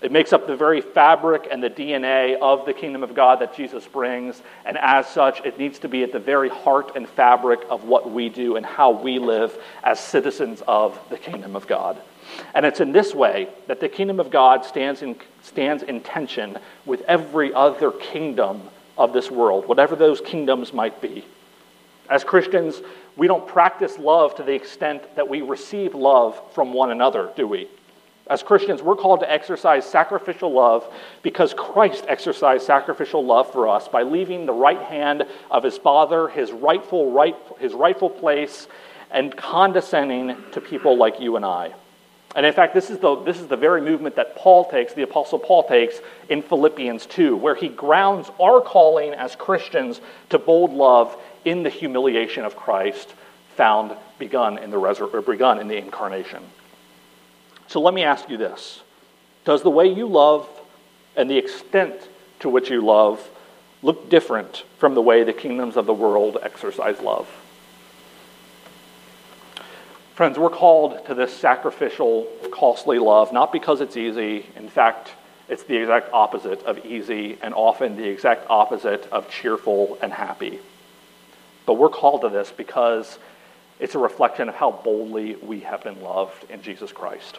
It 0.00 0.12
makes 0.12 0.32
up 0.32 0.46
the 0.46 0.56
very 0.56 0.80
fabric 0.80 1.48
and 1.50 1.62
the 1.62 1.70
DNA 1.70 2.38
of 2.40 2.64
the 2.66 2.72
kingdom 2.72 3.02
of 3.02 3.14
God 3.14 3.40
that 3.40 3.56
Jesus 3.56 3.84
brings, 3.86 4.40
and 4.64 4.78
as 4.78 5.08
such, 5.08 5.40
it 5.44 5.58
needs 5.58 5.80
to 5.80 5.88
be 5.88 6.04
at 6.04 6.12
the 6.12 6.20
very 6.20 6.48
heart 6.48 6.92
and 6.94 7.08
fabric 7.08 7.60
of 7.68 7.84
what 7.84 8.10
we 8.10 8.28
do 8.28 8.56
and 8.56 8.64
how 8.64 8.90
we 8.90 9.18
live 9.18 9.60
as 9.82 9.98
citizens 9.98 10.62
of 10.68 10.98
the 11.10 11.18
kingdom 11.18 11.56
of 11.56 11.66
God. 11.66 12.00
And 12.54 12.64
it's 12.64 12.80
in 12.80 12.92
this 12.92 13.12
way 13.14 13.48
that 13.66 13.80
the 13.80 13.88
kingdom 13.88 14.20
of 14.20 14.30
God 14.30 14.64
stands 14.64 15.02
in, 15.02 15.16
stands 15.42 15.82
in 15.82 16.00
tension 16.00 16.58
with 16.86 17.02
every 17.02 17.52
other 17.52 17.90
kingdom 17.90 18.62
of 18.96 19.12
this 19.12 19.30
world, 19.30 19.66
whatever 19.66 19.96
those 19.96 20.20
kingdoms 20.20 20.72
might 20.72 21.00
be. 21.00 21.24
As 22.08 22.22
Christians, 22.22 22.80
we 23.16 23.26
don't 23.26 23.46
practice 23.46 23.98
love 23.98 24.36
to 24.36 24.42
the 24.42 24.54
extent 24.54 25.16
that 25.16 25.28
we 25.28 25.42
receive 25.42 25.94
love 25.94 26.40
from 26.54 26.72
one 26.72 26.90
another, 26.90 27.30
do 27.36 27.48
we? 27.48 27.68
As 28.28 28.42
Christians, 28.42 28.82
we're 28.82 28.96
called 28.96 29.20
to 29.20 29.32
exercise 29.32 29.86
sacrificial 29.86 30.52
love 30.52 30.86
because 31.22 31.54
Christ 31.54 32.04
exercised 32.08 32.64
sacrificial 32.66 33.24
love 33.24 33.50
for 33.50 33.68
us 33.68 33.88
by 33.88 34.02
leaving 34.02 34.44
the 34.44 34.52
right 34.52 34.82
hand 34.82 35.24
of 35.50 35.62
his 35.62 35.78
Father, 35.78 36.28
his 36.28 36.52
rightful, 36.52 37.10
right, 37.10 37.36
his 37.58 37.72
rightful 37.72 38.10
place, 38.10 38.66
and 39.10 39.34
condescending 39.34 40.36
to 40.52 40.60
people 40.60 40.98
like 40.98 41.20
you 41.20 41.36
and 41.36 41.44
I. 41.44 41.72
And 42.36 42.44
in 42.44 42.52
fact, 42.52 42.74
this 42.74 42.90
is, 42.90 42.98
the, 42.98 43.16
this 43.16 43.40
is 43.40 43.46
the 43.46 43.56
very 43.56 43.80
movement 43.80 44.16
that 44.16 44.36
Paul 44.36 44.70
takes, 44.70 44.92
the 44.92 45.02
Apostle 45.02 45.38
Paul 45.38 45.66
takes 45.66 45.98
in 46.28 46.42
Philippians 46.42 47.06
2, 47.06 47.34
where 47.34 47.54
he 47.54 47.68
grounds 47.68 48.30
our 48.38 48.60
calling 48.60 49.14
as 49.14 49.34
Christians 49.34 50.02
to 50.28 50.38
bold 50.38 50.72
love 50.72 51.16
in 51.46 51.62
the 51.62 51.70
humiliation 51.70 52.44
of 52.44 52.54
Christ 52.54 53.14
found 53.56 53.96
begun 54.18 54.58
in 54.58 54.70
the, 54.70 54.76
resur- 54.76 55.24
begun 55.24 55.58
in 55.58 55.68
the 55.68 55.78
incarnation. 55.78 56.44
So 57.68 57.82
let 57.82 57.92
me 57.92 58.02
ask 58.02 58.28
you 58.28 58.36
this 58.36 58.80
Does 59.44 59.62
the 59.62 59.70
way 59.70 59.86
you 59.86 60.06
love 60.06 60.48
and 61.16 61.30
the 61.30 61.38
extent 61.38 61.94
to 62.40 62.48
which 62.48 62.70
you 62.70 62.80
love 62.80 63.28
look 63.82 64.10
different 64.10 64.64
from 64.78 64.94
the 64.94 65.02
way 65.02 65.22
the 65.22 65.32
kingdoms 65.32 65.76
of 65.76 65.86
the 65.86 65.94
world 65.94 66.38
exercise 66.42 67.00
love? 67.00 67.28
Friends, 70.14 70.36
we're 70.36 70.50
called 70.50 71.06
to 71.06 71.14
this 71.14 71.32
sacrificial, 71.32 72.26
costly 72.50 72.98
love, 72.98 73.32
not 73.32 73.52
because 73.52 73.80
it's 73.80 73.96
easy. 73.96 74.46
In 74.56 74.68
fact, 74.68 75.10
it's 75.48 75.62
the 75.62 75.76
exact 75.76 76.12
opposite 76.12 76.60
of 76.64 76.84
easy 76.84 77.38
and 77.40 77.54
often 77.54 77.96
the 77.96 78.08
exact 78.08 78.44
opposite 78.50 79.06
of 79.12 79.30
cheerful 79.30 79.96
and 80.02 80.12
happy. 80.12 80.58
But 81.66 81.74
we're 81.74 81.88
called 81.88 82.22
to 82.22 82.30
this 82.30 82.50
because 82.50 83.18
it's 83.78 83.94
a 83.94 83.98
reflection 83.98 84.48
of 84.48 84.56
how 84.56 84.72
boldly 84.72 85.36
we 85.36 85.60
have 85.60 85.84
been 85.84 86.00
loved 86.02 86.50
in 86.50 86.62
Jesus 86.62 86.90
Christ. 86.90 87.38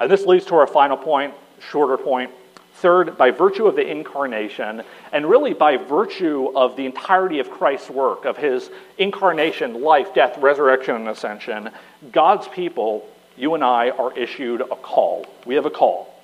And 0.00 0.10
this 0.10 0.24
leads 0.24 0.46
to 0.46 0.56
our 0.56 0.66
final 0.66 0.96
point, 0.96 1.34
shorter 1.60 1.96
point. 1.98 2.30
Third, 2.76 3.18
by 3.18 3.30
virtue 3.30 3.66
of 3.66 3.76
the 3.76 3.86
incarnation, 3.86 4.82
and 5.12 5.28
really 5.28 5.52
by 5.52 5.76
virtue 5.76 6.50
of 6.56 6.76
the 6.76 6.86
entirety 6.86 7.38
of 7.38 7.50
Christ's 7.50 7.90
work, 7.90 8.24
of 8.24 8.38
his 8.38 8.70
incarnation, 8.96 9.82
life, 9.82 10.14
death, 10.14 10.38
resurrection, 10.38 10.96
and 10.96 11.08
ascension, 11.08 11.70
God's 12.10 12.48
people, 12.48 13.06
you 13.36 13.54
and 13.54 13.62
I, 13.62 13.90
are 13.90 14.16
issued 14.18 14.62
a 14.62 14.76
call. 14.76 15.26
We 15.44 15.56
have 15.56 15.66
a 15.66 15.70
call. 15.70 16.14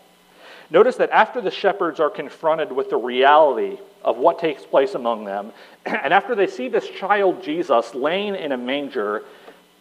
Notice 0.70 0.96
that 0.96 1.10
after 1.10 1.42
the 1.42 1.50
shepherds 1.50 2.00
are 2.00 2.10
confronted 2.10 2.72
with 2.72 2.88
the 2.88 2.96
reality 2.96 3.78
of 4.02 4.16
what 4.16 4.38
takes 4.38 4.64
place 4.64 4.94
among 4.94 5.26
them, 5.26 5.52
and 5.86 6.14
after 6.14 6.34
they 6.34 6.46
see 6.46 6.68
this 6.68 6.88
child 6.88 7.42
Jesus 7.42 7.94
laying 7.94 8.34
in 8.34 8.52
a 8.52 8.56
manger, 8.56 9.24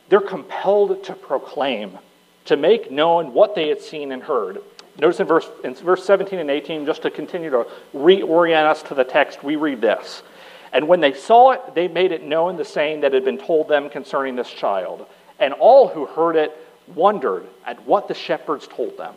they're 0.10 0.19
compelled 0.19 1.05
to 1.05 1.13
proclaim, 1.13 1.97
to 2.45 2.58
make 2.58 2.91
known 2.91 3.34
what 3.34 3.55
they 3.55 3.69
had 3.69 3.81
seen 3.81 4.12
and 4.12 4.23
heard. 4.23 4.62
Notice 4.97 5.19
in 5.19 5.27
verse, 5.27 5.49
in 5.63 5.73
verse 5.75 6.05
17 6.05 6.39
and 6.39 6.49
18, 6.49 6.86
just 6.86 7.01
to 7.01 7.12
continue 7.12 7.49
to 7.49 7.67
reorient 7.93 8.65
us 8.65 8.81
to 8.84 8.93
the 8.95 9.03
text, 9.03 9.43
we 9.43 9.55
read 9.55 9.81
this. 9.81 10.23
And 10.71 10.88
when 10.88 10.99
they 10.99 11.13
saw 11.13 11.51
it, 11.51 11.75
they 11.75 11.88
made 11.88 12.12
it 12.12 12.23
known 12.23 12.58
the 12.58 12.65
saying 12.65 13.01
that 13.01 13.13
had 13.13 13.25
been 13.25 13.38
told 13.38 13.67
them 13.67 13.89
concerning 13.89 14.36
this 14.36 14.49
child. 14.49 15.05
And 15.39 15.53
all 15.53 15.88
who 15.88 16.05
heard 16.05 16.36
it 16.36 16.55
wondered 16.93 17.45
at 17.65 17.86
what 17.86 18.08
the 18.08 18.13
shepherds 18.13 18.67
told 18.67 18.97
them. 18.97 19.13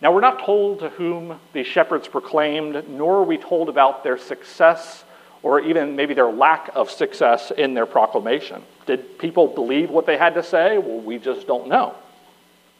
Now, 0.00 0.12
we're 0.12 0.20
not 0.20 0.44
told 0.44 0.78
to 0.80 0.90
whom 0.90 1.40
these 1.52 1.66
shepherds 1.66 2.06
proclaimed, 2.06 2.88
nor 2.88 3.16
are 3.16 3.24
we 3.24 3.36
told 3.36 3.68
about 3.68 4.04
their 4.04 4.16
success 4.16 5.04
or 5.42 5.60
even 5.60 5.96
maybe 5.96 6.14
their 6.14 6.30
lack 6.30 6.70
of 6.74 6.90
success 6.90 7.50
in 7.50 7.74
their 7.74 7.86
proclamation. 7.86 8.62
Did 8.86 9.18
people 9.18 9.46
believe 9.46 9.90
what 9.90 10.06
they 10.06 10.16
had 10.16 10.34
to 10.34 10.42
say? 10.42 10.78
Well, 10.78 11.00
we 11.00 11.18
just 11.18 11.46
don't 11.46 11.68
know. 11.68 11.94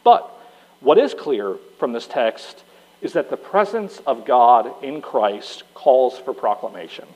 But 0.04 0.28
what 0.80 0.98
is 0.98 1.14
clear 1.14 1.56
from 1.78 1.92
this 1.92 2.06
text 2.06 2.64
is 3.00 3.12
that 3.12 3.30
the 3.30 3.36
presence 3.36 4.00
of 4.06 4.24
God 4.24 4.82
in 4.82 5.00
Christ 5.00 5.62
calls 5.74 6.18
for 6.18 6.34
proclamation. 6.34 7.06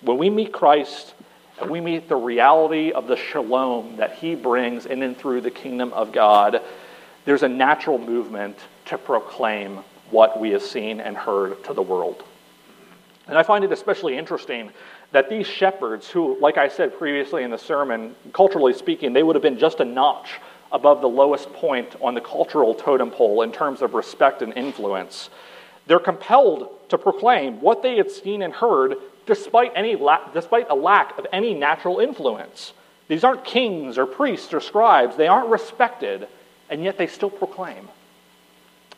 When 0.00 0.18
we 0.18 0.30
meet 0.30 0.52
Christ 0.52 1.14
and 1.60 1.70
we 1.70 1.80
meet 1.80 2.08
the 2.08 2.16
reality 2.16 2.92
of 2.92 3.06
the 3.06 3.16
shalom 3.16 3.96
that 3.96 4.14
he 4.14 4.34
brings 4.34 4.86
in 4.86 5.02
and 5.02 5.16
through 5.16 5.42
the 5.42 5.50
kingdom 5.50 5.92
of 5.92 6.12
God, 6.12 6.62
there's 7.24 7.42
a 7.42 7.48
natural 7.48 7.98
movement 7.98 8.58
to 8.86 8.98
proclaim 8.98 9.80
what 10.10 10.40
we 10.40 10.50
have 10.50 10.62
seen 10.62 11.00
and 11.00 11.16
heard 11.16 11.62
to 11.64 11.74
the 11.74 11.82
world. 11.82 12.22
And 13.28 13.38
I 13.38 13.42
find 13.42 13.64
it 13.64 13.72
especially 13.72 14.18
interesting 14.18 14.70
that 15.12 15.28
these 15.28 15.46
shepherds, 15.46 16.08
who, 16.08 16.38
like 16.40 16.58
I 16.58 16.68
said 16.68 16.98
previously 16.98 17.44
in 17.44 17.50
the 17.50 17.58
sermon, 17.58 18.16
culturally 18.32 18.72
speaking, 18.72 19.12
they 19.12 19.22
would 19.22 19.36
have 19.36 19.42
been 19.42 19.58
just 19.58 19.80
a 19.80 19.84
notch 19.84 20.40
above 20.72 21.00
the 21.00 21.08
lowest 21.08 21.52
point 21.52 21.94
on 22.00 22.14
the 22.14 22.20
cultural 22.20 22.74
totem 22.74 23.10
pole 23.10 23.42
in 23.42 23.52
terms 23.52 23.82
of 23.82 23.94
respect 23.94 24.42
and 24.42 24.52
influence. 24.54 25.28
They're 25.86 26.00
compelled 26.00 26.88
to 26.88 26.98
proclaim 26.98 27.60
what 27.60 27.82
they 27.82 27.96
had 27.96 28.10
seen 28.10 28.42
and 28.42 28.52
heard 28.52 28.96
despite, 29.26 29.72
any 29.74 29.96
la- 29.96 30.28
despite 30.32 30.68
a 30.70 30.74
lack 30.74 31.18
of 31.18 31.26
any 31.32 31.54
natural 31.54 32.00
influence. 32.00 32.72
These 33.08 33.24
aren't 33.24 33.44
kings 33.44 33.98
or 33.98 34.06
priests 34.06 34.52
or 34.54 34.60
scribes, 34.60 35.16
they 35.16 35.28
aren't 35.28 35.48
respected, 35.48 36.26
and 36.70 36.82
yet 36.82 36.98
they 36.98 37.06
still 37.06 37.30
proclaim. 37.30 37.88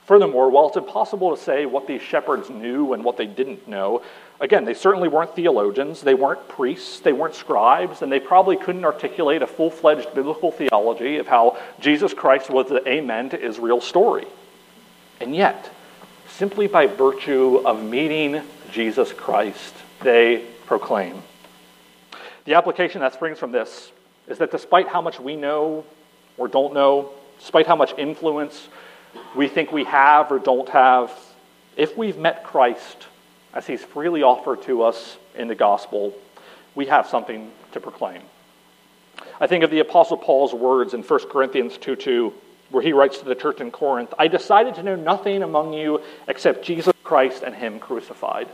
Furthermore, 0.07 0.51
while 0.51 0.69
it's 0.69 0.77
impossible 0.77 1.35
to 1.35 1.43
say 1.43 1.65
what 1.65 1.87
these 1.87 2.03
shepherds 2.03 2.51
knew 2.51 2.93
and 2.93 3.03
what 3.03 3.17
they 3.17 3.27
didn't 3.27 3.67
know, 3.67 4.03
again, 4.39 4.67
they 4.67 4.75
certainly 4.75 5.09
weren't 5.09 5.35
theologians, 5.35 6.03
they 6.03 6.13
weren't 6.13 6.47
priests, 6.47 7.01
they 7.01 7.13
weren't 7.13 7.35
scribes, 7.35 8.03
and 8.03 8.13
they 8.13 8.21
probably 8.21 8.57
couldn't 8.57 8.85
articulate 8.85 9.41
a 9.41 9.47
full 9.47 9.71
fledged 9.71 10.15
biblical 10.15 10.51
theology 10.51 11.17
of 11.17 11.27
how 11.27 11.57
Jesus 11.81 12.13
Christ 12.13 12.51
was 12.51 12.69
the 12.69 12.87
amen 12.87 13.31
to 13.31 13.41
Israel's 13.41 13.87
story. 13.87 14.27
And 15.21 15.35
yet, 15.35 15.71
simply 16.29 16.67
by 16.67 16.87
virtue 16.87 17.63
of 17.65 17.83
meeting 17.83 18.43
Jesus 18.71 19.11
Christ, 19.11 19.75
they 20.03 20.45
proclaim. 20.67 21.23
The 22.45 22.55
application 22.55 23.01
that 23.01 23.15
springs 23.15 23.39
from 23.39 23.53
this 23.53 23.91
is 24.29 24.37
that 24.37 24.51
despite 24.51 24.89
how 24.89 25.01
much 25.01 25.19
we 25.19 25.35
know 25.35 25.87
or 26.37 26.47
don't 26.47 26.75
know, 26.75 27.11
despite 27.39 27.67
how 27.67 27.77
much 27.77 27.95
influence 27.97 28.69
we 29.35 29.49
think 29.49 29.73
we 29.73 29.85
have 29.85 30.31
or 30.31 30.39
don't 30.39 30.69
have, 30.69 31.13
if 31.77 31.97
we've 31.97 32.19
met 32.19 32.45
Christ 32.45 33.07
as 33.53 33.67
he's 33.67 33.83
freely 33.83 34.23
offered 34.23 34.63
to 34.63 34.83
us 34.83 35.17
in 35.35 35.49
the 35.49 35.55
gospel, 35.55 36.15
we 36.75 36.87
have 36.87 37.07
something 37.07 37.51
to 37.73 37.81
proclaim. 37.81 38.23
I 39.41 39.47
think 39.47 39.65
of 39.65 39.71
the 39.71 39.81
Apostle 39.81 40.17
Paul's 40.17 40.55
words 40.55 40.95
in 40.95 41.03
1 41.03 41.29
Corinthians 41.29 41.79
2 41.79 41.97
2, 41.97 42.33
where 42.71 42.83
he 42.83 42.93
writes 42.93 43.19
to 43.19 43.25
the 43.25 43.35
church 43.35 43.61
in 43.61 43.71
Corinth 43.71 44.13
I 44.19 44.29
decided 44.29 44.75
to 44.77 44.83
know 44.83 44.97
nothing 44.97 45.43
among 45.43 45.73
you 45.73 46.01
except 46.29 46.65
Jesus 46.65 46.93
Christ 47.05 47.43
and 47.43 47.55
him 47.55 47.79
crucified. 47.79 48.49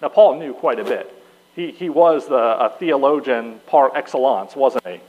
Now, 0.00 0.08
Paul 0.08 0.38
knew 0.38 0.54
quite 0.54 0.80
a 0.80 0.84
bit. 0.84 1.12
He, 1.54 1.70
he 1.70 1.90
was 1.90 2.26
the, 2.26 2.34
a 2.34 2.70
theologian 2.78 3.60
par 3.66 3.92
excellence, 3.94 4.56
wasn't 4.56 4.86
he? 4.86 5.00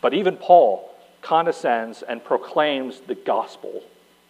But 0.00 0.14
even 0.14 0.36
Paul 0.36 0.90
condescends 1.20 2.02
and 2.02 2.24
proclaims 2.24 3.00
the 3.00 3.14
gospel 3.14 3.82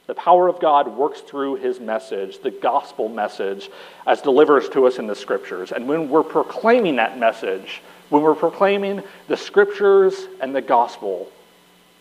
the 0.06 0.14
power 0.14 0.48
of 0.48 0.60
God 0.60 0.88
works 0.88 1.20
through 1.20 1.56
his 1.56 1.80
message, 1.80 2.40
the 2.40 2.50
gospel 2.50 3.08
message, 3.08 3.70
as 4.06 4.20
delivers 4.20 4.68
to 4.70 4.86
us 4.86 4.98
in 4.98 5.06
the 5.06 5.14
scriptures. 5.14 5.72
And 5.72 5.88
when 5.88 6.10
we're 6.10 6.22
proclaiming 6.22 6.96
that 6.96 7.18
message, 7.18 7.80
when 8.10 8.22
we're 8.22 8.34
proclaiming 8.34 9.02
the 9.28 9.36
scriptures 9.36 10.28
and 10.40 10.54
the 10.54 10.60
gospel, 10.60 11.30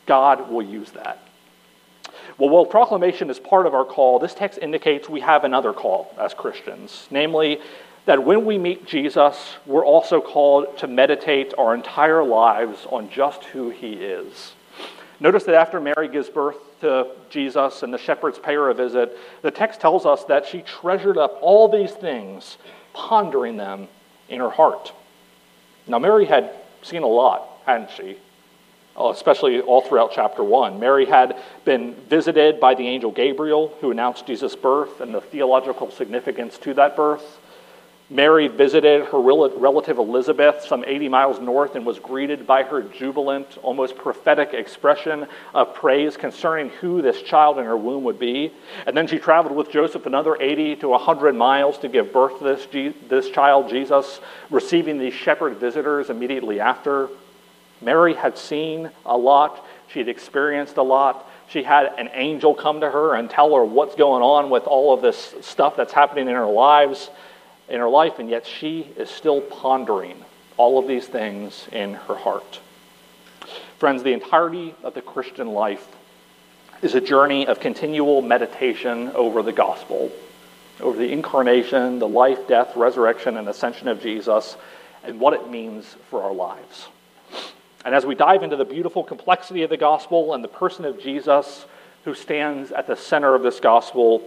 God 0.05 0.51
will 0.51 0.63
use 0.63 0.91
that. 0.91 1.19
Well, 2.37 2.49
while 2.49 2.65
proclamation 2.65 3.29
is 3.29 3.39
part 3.39 3.67
of 3.67 3.73
our 3.73 3.85
call, 3.85 4.19
this 4.19 4.33
text 4.33 4.59
indicates 4.61 5.07
we 5.07 5.21
have 5.21 5.43
another 5.43 5.71
call 5.71 6.13
as 6.17 6.33
Christians, 6.33 7.07
namely, 7.09 7.59
that 8.05 8.23
when 8.23 8.45
we 8.45 8.57
meet 8.57 8.85
Jesus, 8.85 9.55
we're 9.65 9.85
also 9.85 10.19
called 10.19 10.77
to 10.79 10.87
meditate 10.87 11.53
our 11.57 11.73
entire 11.73 12.23
lives 12.23 12.85
on 12.89 13.09
just 13.09 13.45
who 13.45 13.69
he 13.69 13.93
is. 13.93 14.53
Notice 15.23 15.45
that 15.45 15.55
after 15.55 15.79
Mary 15.79 16.09
gives 16.09 16.27
birth 16.27 16.57
to 16.81 17.07
Jesus 17.29 17.81
and 17.81 17.93
the 17.93 17.97
shepherds 17.97 18.38
pay 18.38 18.55
her 18.55 18.69
a 18.69 18.73
visit, 18.73 19.17
the 19.41 19.51
text 19.51 19.79
tells 19.79 20.05
us 20.05 20.25
that 20.25 20.45
she 20.45 20.62
treasured 20.63 21.17
up 21.17 21.39
all 21.41 21.69
these 21.69 21.91
things, 21.91 22.57
pondering 22.91 23.55
them 23.55 23.88
in 24.27 24.41
her 24.41 24.49
heart. 24.49 24.91
Now, 25.88 25.97
Mary 25.97 26.25
had 26.25 26.51
seen 26.81 27.03
a 27.03 27.07
lot, 27.07 27.47
hadn't 27.65 27.91
she? 27.91 28.17
Oh, 28.97 29.12
especially 29.12 29.62
all 29.62 29.79
throughout 29.79 30.12
chapter 30.13 30.43
1. 30.43 30.77
Mary 30.77 31.05
had 31.05 31.38
been 31.63 31.93
visited 32.09 32.59
by 32.59 32.75
the 32.75 32.86
angel 32.86 33.09
Gabriel, 33.09 33.73
who 33.79 33.91
announced 33.91 34.27
Jesus' 34.27 34.57
birth 34.57 34.99
and 34.99 35.15
the 35.15 35.21
theological 35.21 35.89
significance 35.89 36.57
to 36.57 36.73
that 36.73 36.97
birth. 36.97 37.39
Mary 38.09 38.47
visited 38.47 39.05
her 39.05 39.19
relative 39.19 39.97
Elizabeth 39.97 40.63
some 40.65 40.83
80 40.85 41.09
miles 41.09 41.39
north 41.39 41.75
and 41.75 41.85
was 41.85 41.99
greeted 41.99 42.45
by 42.45 42.63
her 42.63 42.81
jubilant, 42.81 43.57
almost 43.63 43.95
prophetic 43.95 44.53
expression 44.53 45.25
of 45.53 45.73
praise 45.73 46.17
concerning 46.17 46.69
who 46.69 47.01
this 47.01 47.21
child 47.21 47.57
in 47.57 47.65
her 47.65 47.77
womb 47.77 48.03
would 48.03 48.19
be. 48.19 48.51
And 48.85 48.95
then 48.95 49.07
she 49.07 49.19
traveled 49.19 49.55
with 49.55 49.71
Joseph 49.71 50.05
another 50.05 50.39
80 50.39 50.77
to 50.77 50.89
100 50.89 51.33
miles 51.33 51.77
to 51.79 51.87
give 51.87 52.11
birth 52.11 52.39
to 52.39 52.43
this, 52.43 52.67
this 53.07 53.29
child, 53.29 53.69
Jesus, 53.69 54.19
receiving 54.49 54.99
these 54.99 55.13
shepherd 55.13 55.57
visitors 55.57 56.09
immediately 56.09 56.59
after. 56.59 57.09
Mary 57.81 58.13
had 58.13 58.37
seen 58.37 58.91
a 59.05 59.17
lot, 59.17 59.65
she 59.87 59.99
had 59.99 60.09
experienced 60.09 60.77
a 60.77 60.83
lot. 60.83 61.29
She 61.47 61.63
had 61.63 61.93
an 61.97 62.09
angel 62.13 62.55
come 62.55 62.81
to 62.81 62.89
her 62.89 63.15
and 63.15 63.29
tell 63.29 63.53
her 63.55 63.63
what's 63.63 63.95
going 63.95 64.23
on 64.23 64.49
with 64.49 64.63
all 64.63 64.93
of 64.93 65.01
this 65.01 65.35
stuff 65.41 65.75
that's 65.75 65.93
happening 65.93 66.27
in 66.27 66.33
her 66.33 66.47
lives 66.47 67.09
in 67.69 67.80
her 67.80 67.89
life, 67.89 68.19
and 68.19 68.30
yet 68.30 68.45
she 68.45 68.91
is 68.97 69.10
still 69.10 69.41
pondering 69.41 70.23
all 70.58 70.78
of 70.78 70.88
these 70.88 71.08
things 71.08 71.67
in 71.71 71.93
her 71.93 72.15
heart. 72.15 72.60
Friends, 73.78 74.04
the 74.04 74.13
entirety 74.13 74.76
of 74.84 74.93
the 74.93 75.02
Christian 75.02 75.47
life 75.47 75.88
is 76.82 76.95
a 76.95 77.02
journey 77.02 77.47
of 77.47 77.60
continual 77.60 78.21
meditation 78.21 79.10
over 79.15 79.41
the 79.41 79.52
gospel, 79.52 80.12
over 80.80 80.97
the 80.97 81.12
incarnation, 81.12 81.99
the 81.99 82.08
life, 82.08 82.47
death, 82.47 82.76
resurrection, 82.76 83.38
and 83.38 83.47
ascension 83.47 83.88
of 83.88 84.02
Jesus, 84.02 84.58
and 85.04 85.19
what 85.19 85.34
it 85.34 85.49
means 85.49 85.95
for 86.10 86.23
our 86.23 86.34
lives. 86.34 86.88
And 87.86 87.93
as 87.93 88.06
we 88.06 88.15
dive 88.15 88.43
into 88.43 88.56
the 88.56 88.65
beautiful 88.65 89.04
complexity 89.04 89.63
of 89.63 89.69
the 89.69 89.78
gospel 89.78 90.34
and 90.34 90.43
the 90.43 90.49
person 90.49 90.86
of 90.86 91.02
Jesus, 91.02 91.65
who 92.06 92.13
stands 92.13 92.71
at 92.71 92.88
the 92.88 92.95
center 92.95 93.36
of 93.36 93.43
this 93.43 93.60
gospel, 93.60 94.21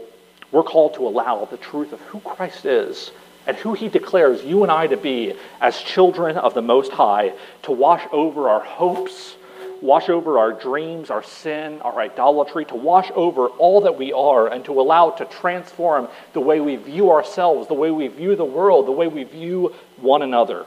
we're 0.53 0.63
called 0.63 0.95
to 0.95 1.07
allow 1.07 1.45
the 1.45 1.57
truth 1.57 1.93
of 1.93 2.01
who 2.03 2.21
Christ 2.21 2.65
is 2.65 3.11
and 3.47 3.57
who 3.57 3.75
he 3.75 3.89
declares 3.89 4.43
you 4.43 4.63
and 4.63 4.73
I 4.73 4.87
to 4.89 4.97
be 4.97 5.35
as 5.61 5.79
children 5.79 6.37
of 6.37 6.55
the 6.55 6.63
Most 6.63 6.93
High, 6.93 7.33
to 7.63 7.73
wash 7.73 8.03
over 8.13 8.49
our 8.49 8.61
hopes, 8.61 9.37
wash 9.81 10.09
over 10.09 10.39
our 10.39 10.53
dreams, 10.53 11.11
our 11.11 11.23
sin, 11.23 11.81
our 11.83 12.01
idolatry, 12.01 12.65
to 12.67 12.75
wash 12.75 13.11
over 13.15 13.47
all 13.49 13.83
that 13.83 13.99
we 13.99 14.13
are, 14.13 14.49
and 14.49 14.65
to 14.65 14.81
allow 14.81 15.11
to 15.11 15.25
transform 15.27 16.09
the 16.33 16.41
way 16.41 16.61
we 16.61 16.77
view 16.77 17.11
ourselves, 17.11 17.69
the 17.69 17.75
way 17.75 17.91
we 17.91 18.09
view 18.09 18.35
the 18.37 18.45
world, 18.45 18.87
the 18.87 18.93
way 18.93 19.07
we 19.07 19.25
view 19.25 19.75
one 19.99 20.23
another. 20.23 20.67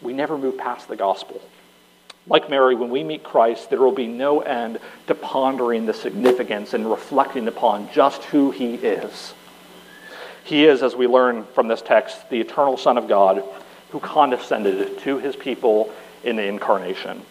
We 0.00 0.12
never 0.12 0.38
move 0.38 0.58
past 0.58 0.88
the 0.88 0.96
gospel. 0.96 1.40
Like 2.26 2.48
Mary, 2.48 2.74
when 2.74 2.88
we 2.88 3.04
meet 3.04 3.22
Christ, 3.22 3.68
there 3.68 3.80
will 3.80 3.92
be 3.92 4.06
no 4.06 4.40
end 4.40 4.78
to 5.08 5.14
pondering 5.14 5.86
the 5.86 5.92
significance 5.92 6.72
and 6.72 6.88
reflecting 6.88 7.48
upon 7.48 7.90
just 7.92 8.24
who 8.24 8.50
he 8.50 8.74
is. 8.74 9.34
He 10.44 10.66
is, 10.66 10.82
as 10.82 10.94
we 10.94 11.06
learn 11.06 11.44
from 11.54 11.68
this 11.68 11.80
text, 11.80 12.28
the 12.28 12.40
eternal 12.40 12.76
Son 12.76 12.98
of 12.98 13.08
God 13.08 13.42
who 13.90 14.00
condescended 14.00 14.98
to 15.00 15.18
his 15.18 15.34
people 15.34 15.90
in 16.22 16.36
the 16.36 16.44
incarnation. 16.44 17.22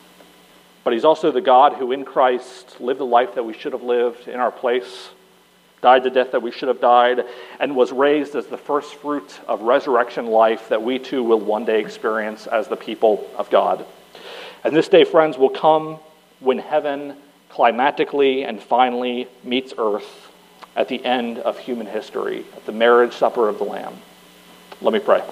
But 0.84 0.94
he's 0.94 1.06
also 1.06 1.32
the 1.32 1.42
God 1.42 1.74
who 1.74 1.92
in 1.92 2.06
Christ 2.06 2.82
lived 2.82 3.00
the 3.00 3.06
life 3.06 3.36
that 3.36 3.44
we 3.44 3.54
should 3.54 3.74
have 3.74 3.84
lived 3.84 4.28
in 4.28 4.40
our 4.40 4.52
place, 4.52 5.10
died 5.82 6.04
the 6.04 6.10
death 6.10 6.32
that 6.32 6.42
we 6.42 6.52
should 6.52 6.70
have 6.70 6.82
died, 6.82 7.24
and 7.60 7.76
was 7.76 7.92
raised 7.92 8.36
as 8.36 8.48
the 8.48 8.58
first 8.58 8.96
fruit 8.96 9.40
of 9.48 9.62
resurrection 9.62 10.28
life 10.28 10.70
that 10.70 10.82
we 10.82 10.98
too 10.98 11.24
will 11.24 11.40
one 11.40 11.66
day 11.66 11.80
experience 11.80 12.48
as 12.48 12.68
the 12.68 12.76
people 12.76 13.30
of 13.38 13.50
God. 13.50 13.86
And 14.64 14.76
this 14.76 14.88
day, 14.88 15.04
friends, 15.04 15.38
will 15.38 15.50
come 15.50 16.00
when 16.40 16.58
heaven 16.58 17.16
climatically 17.50 18.44
and 18.44 18.62
finally 18.62 19.28
meets 19.44 19.74
earth 19.78 20.33
at 20.76 20.88
the 20.88 21.04
end 21.06 21.40
of 21.40 21.58
human 21.60 21.88
history, 21.88 22.46
at 22.56 22.66
the 22.66 22.72
marriage 22.72 23.14
supper 23.14 23.48
of 23.48 23.58
the 23.58 23.64
Lamb. 23.64 23.94
Let 24.82 24.94
me 24.94 25.00
pray. 25.00 25.24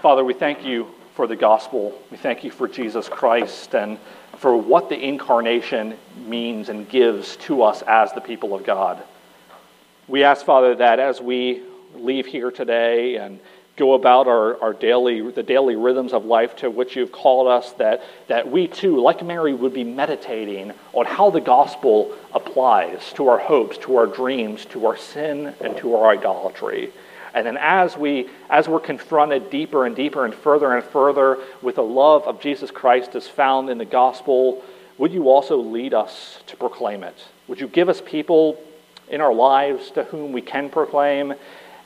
Father, 0.00 0.24
we 0.24 0.34
thank 0.34 0.64
you 0.64 0.88
for 1.14 1.26
the 1.26 1.36
gospel. 1.36 1.98
We 2.10 2.16
thank 2.16 2.44
you 2.44 2.50
for 2.50 2.68
Jesus 2.68 3.08
Christ 3.08 3.74
and 3.74 3.98
for 4.36 4.56
what 4.56 4.88
the 4.88 4.98
incarnation 4.98 5.96
means 6.26 6.68
and 6.68 6.88
gives 6.88 7.36
to 7.36 7.62
us 7.62 7.82
as 7.82 8.12
the 8.12 8.20
people 8.20 8.54
of 8.54 8.64
God. 8.64 9.02
We 10.06 10.24
ask, 10.24 10.44
Father, 10.44 10.74
that 10.74 10.98
as 10.98 11.20
we 11.20 11.62
leave 11.94 12.26
here 12.26 12.50
today 12.50 13.16
and 13.16 13.40
go 13.76 13.94
about 13.94 14.28
our, 14.28 14.60
our 14.62 14.72
daily, 14.72 15.30
the 15.30 15.42
daily 15.42 15.74
rhythms 15.74 16.12
of 16.12 16.24
life 16.24 16.54
to 16.56 16.70
which 16.70 16.94
you've 16.94 17.10
called 17.10 17.48
us, 17.48 17.72
that, 17.72 18.02
that 18.28 18.50
we 18.50 18.68
too, 18.68 19.00
like 19.00 19.24
Mary, 19.24 19.52
would 19.52 19.74
be 19.74 19.84
meditating 19.84 20.72
on 20.92 21.06
how 21.06 21.30
the 21.30 21.40
gospel 21.40 22.14
applies 22.32 23.12
to 23.14 23.28
our 23.28 23.38
hopes, 23.38 23.76
to 23.78 23.96
our 23.96 24.06
dreams, 24.06 24.64
to 24.66 24.86
our 24.86 24.96
sin, 24.96 25.54
and 25.60 25.76
to 25.76 25.94
our 25.96 26.10
idolatry. 26.10 26.92
And 27.34 27.44
then 27.44 27.56
as, 27.56 27.96
we, 27.96 28.28
as 28.48 28.68
we're 28.68 28.78
confronted 28.78 29.50
deeper 29.50 29.86
and 29.86 29.96
deeper 29.96 30.24
and 30.24 30.32
further 30.32 30.72
and 30.72 30.84
further 30.84 31.38
with 31.62 31.74
the 31.74 31.82
love 31.82 32.22
of 32.28 32.40
Jesus 32.40 32.70
Christ 32.70 33.16
as 33.16 33.26
found 33.26 33.70
in 33.70 33.78
the 33.78 33.84
gospel, 33.84 34.62
would 34.98 35.12
you 35.12 35.28
also 35.28 35.56
lead 35.56 35.94
us 35.94 36.38
to 36.46 36.56
proclaim 36.56 37.02
it? 37.02 37.16
Would 37.48 37.60
you 37.60 37.66
give 37.66 37.88
us 37.88 38.00
people 38.00 38.62
in 39.08 39.20
our 39.20 39.34
lives 39.34 39.90
to 39.92 40.04
whom 40.04 40.30
we 40.30 40.42
can 40.42 40.70
proclaim? 40.70 41.34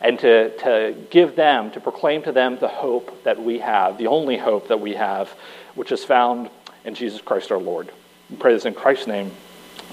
And 0.00 0.18
to, 0.20 0.56
to 0.58 0.94
give 1.10 1.36
them, 1.36 1.70
to 1.72 1.80
proclaim 1.80 2.22
to 2.22 2.32
them 2.32 2.58
the 2.58 2.68
hope 2.68 3.24
that 3.24 3.42
we 3.42 3.58
have, 3.58 3.98
the 3.98 4.06
only 4.06 4.36
hope 4.36 4.68
that 4.68 4.80
we 4.80 4.94
have, 4.94 5.28
which 5.74 5.92
is 5.92 6.04
found 6.04 6.50
in 6.84 6.94
Jesus 6.94 7.20
Christ 7.20 7.50
our 7.50 7.58
Lord. 7.58 7.90
We 8.30 8.36
pray 8.36 8.52
this 8.52 8.64
in 8.64 8.74
Christ's 8.74 9.06
name. 9.06 9.30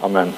Amen. 0.02 0.34